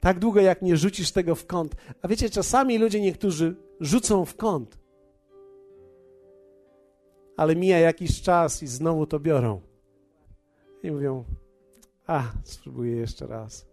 tak 0.00 0.18
długo 0.18 0.40
jak 0.40 0.62
nie 0.62 0.76
rzucisz 0.76 1.12
tego 1.12 1.34
w 1.34 1.46
kąt. 1.46 1.76
A 2.02 2.08
wiecie, 2.08 2.30
czasami 2.30 2.78
ludzie 2.78 3.00
niektórzy 3.00 3.56
rzucą 3.80 4.24
w 4.24 4.36
kąt, 4.36 4.78
ale 7.36 7.56
mija 7.56 7.78
jakiś 7.78 8.22
czas 8.22 8.62
i 8.62 8.66
znowu 8.66 9.06
to 9.06 9.20
biorą. 9.20 9.60
I 10.82 10.90
mówią: 10.90 11.24
A, 12.06 12.22
spróbuję 12.44 12.96
jeszcze 12.96 13.26
raz. 13.26 13.66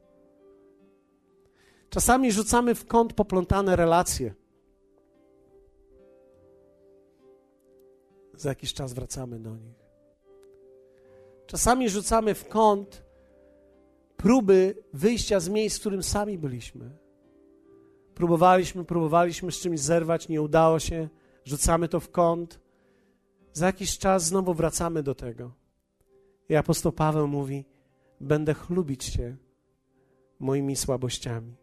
Czasami 1.90 2.32
rzucamy 2.32 2.76
w 2.76 2.86
kąt 2.88 3.14
poplątane 3.14 3.76
relacje. 3.76 4.34
Za 8.34 8.50
jakiś 8.50 8.74
czas 8.74 8.94
wracamy 8.94 9.40
do 9.40 9.56
nich. 9.56 9.86
Czasami 11.46 11.90
rzucamy 11.90 12.34
w 12.34 12.48
kąt 12.48 13.06
próby 14.18 14.84
wyjścia 14.94 15.40
z 15.40 15.50
miejsc, 15.50 15.78
w 15.78 15.80
którym 15.80 16.04
sami 16.04 16.38
byliśmy. 16.38 17.05
Próbowaliśmy, 18.16 18.86
próbowaliśmy 18.86 19.52
z 19.52 19.60
czymś 19.60 19.80
zerwać, 19.80 20.30
nie 20.30 20.42
udało 20.42 20.80
się, 20.80 21.10
rzucamy 21.46 21.88
to 21.88 22.00
w 22.00 22.12
kąt. 22.12 22.60
Za 23.54 23.66
jakiś 23.66 23.98
czas 23.98 24.26
znowu 24.26 24.54
wracamy 24.54 25.04
do 25.04 25.16
tego. 25.16 25.52
I 26.50 26.56
apostoł 26.56 26.92
Paweł 26.92 27.28
mówi: 27.28 27.66
Będę 28.22 28.54
chlubić 28.54 29.04
się 29.04 29.36
moimi 30.40 30.76
słabościami, 30.76 31.56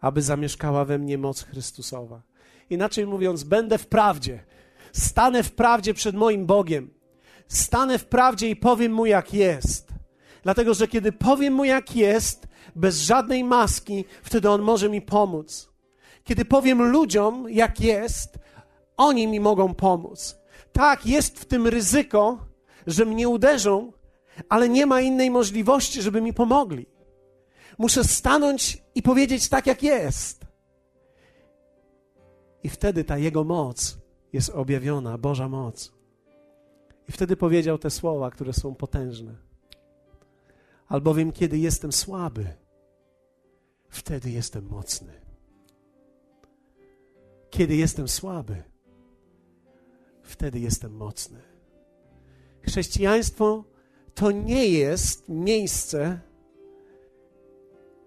aby 0.00 0.22
zamieszkała 0.22 0.84
we 0.84 0.98
mnie 0.98 1.18
moc 1.18 1.42
Chrystusowa. 1.42 2.22
Inaczej 2.70 3.06
mówiąc, 3.06 3.44
będę 3.44 3.78
w 3.78 3.86
prawdzie, 3.86 4.44
stanę 4.92 5.42
w 5.42 5.52
prawdzie 5.52 5.94
przed 5.94 6.16
moim 6.16 6.46
Bogiem, 6.46 6.90
stanę 7.48 7.98
w 7.98 8.06
prawdzie 8.06 8.50
i 8.50 8.56
powiem 8.56 8.92
mu, 8.92 9.06
jak 9.06 9.34
jest. 9.34 9.88
Dlatego, 10.42 10.74
że 10.74 10.88
kiedy 10.88 11.12
powiem 11.12 11.54
mu, 11.54 11.64
jak 11.64 11.96
jest, 11.96 12.48
bez 12.76 13.00
żadnej 13.00 13.44
maski, 13.44 14.04
wtedy 14.22 14.50
on 14.50 14.62
może 14.62 14.88
mi 14.88 15.02
pomóc. 15.02 15.70
Kiedy 16.24 16.44
powiem 16.44 16.82
ludziom, 16.82 17.46
jak 17.50 17.80
jest, 17.80 18.38
oni 18.96 19.26
mi 19.26 19.40
mogą 19.40 19.74
pomóc. 19.74 20.38
Tak, 20.72 21.06
jest 21.06 21.38
w 21.38 21.44
tym 21.44 21.66
ryzyko, 21.66 22.38
że 22.86 23.04
mnie 23.04 23.28
uderzą, 23.28 23.92
ale 24.48 24.68
nie 24.68 24.86
ma 24.86 25.00
innej 25.00 25.30
możliwości, 25.30 26.02
żeby 26.02 26.20
mi 26.20 26.32
pomogli. 26.32 26.86
Muszę 27.78 28.04
stanąć 28.04 28.82
i 28.94 29.02
powiedzieć 29.02 29.48
tak, 29.48 29.66
jak 29.66 29.82
jest. 29.82 30.46
I 32.62 32.68
wtedy 32.68 33.04
ta 33.04 33.18
Jego 33.18 33.44
moc 33.44 33.98
jest 34.32 34.50
objawiona, 34.50 35.18
Boża 35.18 35.48
moc. 35.48 35.92
I 37.08 37.12
wtedy 37.12 37.36
powiedział 37.36 37.78
te 37.78 37.90
słowa, 37.90 38.30
które 38.30 38.52
są 38.52 38.74
potężne. 38.74 39.49
Albowiem, 40.90 41.32
kiedy 41.32 41.58
jestem 41.58 41.92
słaby, 41.92 42.46
wtedy 43.88 44.30
jestem 44.30 44.66
mocny. 44.66 45.12
Kiedy 47.50 47.76
jestem 47.76 48.08
słaby, 48.08 48.62
wtedy 50.22 50.58
jestem 50.58 50.96
mocny. 50.96 51.38
Chrześcijaństwo 52.62 53.64
to 54.14 54.30
nie 54.30 54.66
jest 54.66 55.28
miejsce 55.28 56.20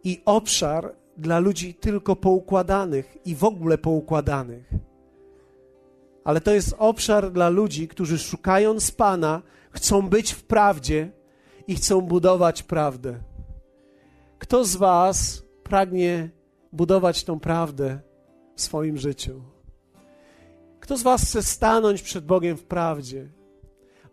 i 0.04 0.22
obszar 0.26 0.96
dla 1.18 1.40
ludzi 1.40 1.74
tylko 1.76 2.16
poukładanych 2.16 3.18
i 3.26 3.36
w 3.36 3.44
ogóle 3.44 3.78
poukładanych. 3.78 4.70
Ale 6.24 6.42
to 6.42 6.54
jest 6.54 6.76
obszar 6.78 7.32
dla 7.32 7.50
ludzi, 7.50 7.88
którzy 7.88 8.18
szukając 8.20 8.92
Pana, 8.92 9.42
chcą 9.72 10.10
być 10.10 10.32
w 10.32 10.44
prawdzie 10.44 11.23
i 11.68 11.76
chcą 11.76 12.02
budować 12.02 12.64
prawdę. 12.64 13.20
Kto 14.40 14.66
z 14.66 14.76
Was 14.76 15.44
pragnie 15.64 16.30
budować 16.72 17.24
tą 17.24 17.40
prawdę 17.40 18.00
w 18.56 18.62
swoim 18.62 18.98
życiu? 18.98 19.42
Kto 20.80 20.98
z 20.98 21.04
Was 21.04 21.22
chce 21.22 21.44
stanąć 21.44 22.02
przed 22.02 22.26
Bogiem 22.26 22.58
w 22.58 22.64
prawdzie? 22.64 23.30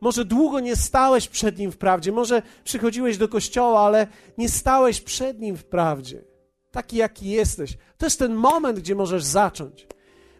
Może 0.01 0.25
długo 0.25 0.61
nie 0.61 0.77
stałeś 0.77 1.29
przed 1.29 1.59
Nim 1.59 1.73
w 1.73 1.79
prawdzie, 1.79 2.13
może 2.13 2.43
przychodziłeś 2.65 3.19
do 3.19 3.29
kościoła, 3.29 3.81
ale 3.81 4.07
nie 4.39 4.49
stałeś 4.49 5.01
przed 5.01 5.41
Nim 5.41 5.57
w 5.57 5.65
prawdzie. 5.65 6.25
Taki, 6.71 6.97
jaki 6.97 7.31
jesteś. 7.31 7.79
To 7.99 8.07
jest 8.07 8.19
ten 8.19 8.35
moment, 8.35 8.79
gdzie 8.79 8.95
możesz 8.95 9.25
zacząć. 9.25 9.87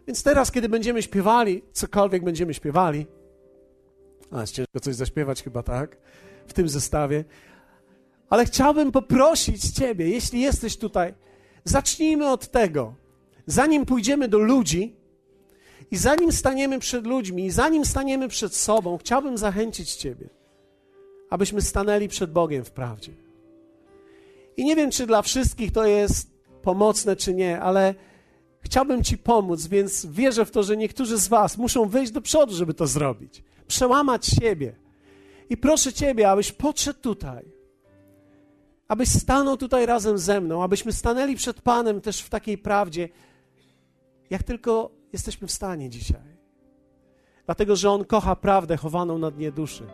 Więc 0.07 0.23
teraz, 0.23 0.51
kiedy 0.51 0.69
będziemy 0.69 1.01
śpiewali, 1.01 1.63
cokolwiek 1.71 2.23
będziemy 2.23 2.53
śpiewali, 2.53 3.07
a 4.31 4.41
jest 4.41 4.53
ciężko 4.53 4.79
coś 4.79 4.95
zaśpiewać 4.95 5.43
chyba, 5.43 5.63
tak? 5.63 5.97
W 6.47 6.53
tym 6.53 6.69
zestawie. 6.69 7.23
Ale 8.29 8.45
chciałbym 8.45 8.91
poprosić 8.91 9.71
Ciebie, 9.71 10.09
jeśli 10.09 10.41
jesteś 10.41 10.77
tutaj, 10.77 11.13
zacznijmy 11.63 12.29
od 12.29 12.47
tego. 12.47 12.93
Zanim 13.45 13.85
pójdziemy 13.85 14.27
do 14.27 14.39
ludzi 14.39 14.95
i 15.91 15.97
zanim 15.97 16.31
staniemy 16.31 16.79
przed 16.79 17.07
ludźmi, 17.07 17.45
i 17.45 17.51
zanim 17.51 17.85
staniemy 17.85 18.27
przed 18.27 18.55
sobą, 18.55 18.97
chciałbym 18.97 19.37
zachęcić 19.37 19.95
Ciebie, 19.95 20.29
abyśmy 21.29 21.61
stanęli 21.61 22.07
przed 22.07 22.31
Bogiem 22.31 22.65
w 22.65 22.71
prawdzie. 22.71 23.11
I 24.57 24.65
nie 24.65 24.75
wiem, 24.75 24.91
czy 24.91 25.07
dla 25.07 25.21
wszystkich 25.21 25.71
to 25.71 25.85
jest 25.85 26.31
pomocne, 26.61 27.15
czy 27.15 27.33
nie, 27.33 27.61
ale 27.61 27.95
chciałbym 28.61 29.03
Ci 29.03 29.17
pomóc, 29.17 29.67
więc 29.67 30.05
wierzę 30.05 30.45
w 30.45 30.51
to, 30.51 30.63
że 30.63 30.77
niektórzy 30.77 31.17
z 31.17 31.27
Was 31.27 31.57
muszą 31.57 31.85
wyjść 31.85 32.11
do 32.11 32.21
przodu, 32.21 32.53
żeby 32.55 32.73
to 32.73 32.87
zrobić. 32.87 33.43
Przełamać 33.67 34.25
siebie. 34.25 34.75
I 35.51 35.57
proszę 35.57 35.93
Ciebie, 35.93 36.29
abyś 36.29 36.51
podszedł 36.51 36.99
tutaj. 36.99 37.51
Abyś 38.87 39.09
stanął 39.09 39.57
tutaj 39.57 39.85
razem 39.85 40.17
ze 40.17 40.41
mną, 40.41 40.63
abyśmy 40.63 40.91
stanęli 40.91 41.35
przed 41.35 41.61
Panem 41.61 42.01
też 42.01 42.21
w 42.21 42.29
takiej 42.29 42.57
prawdzie, 42.57 43.09
jak 44.29 44.43
tylko 44.43 44.91
jesteśmy 45.13 45.47
w 45.47 45.51
stanie 45.51 45.89
dzisiaj. 45.89 46.37
Dlatego, 47.45 47.75
że 47.75 47.89
On 47.89 48.05
kocha 48.05 48.35
prawdę 48.35 48.77
chowaną 48.77 49.17
na 49.17 49.31
dnie 49.31 49.51
duszy. 49.51 49.87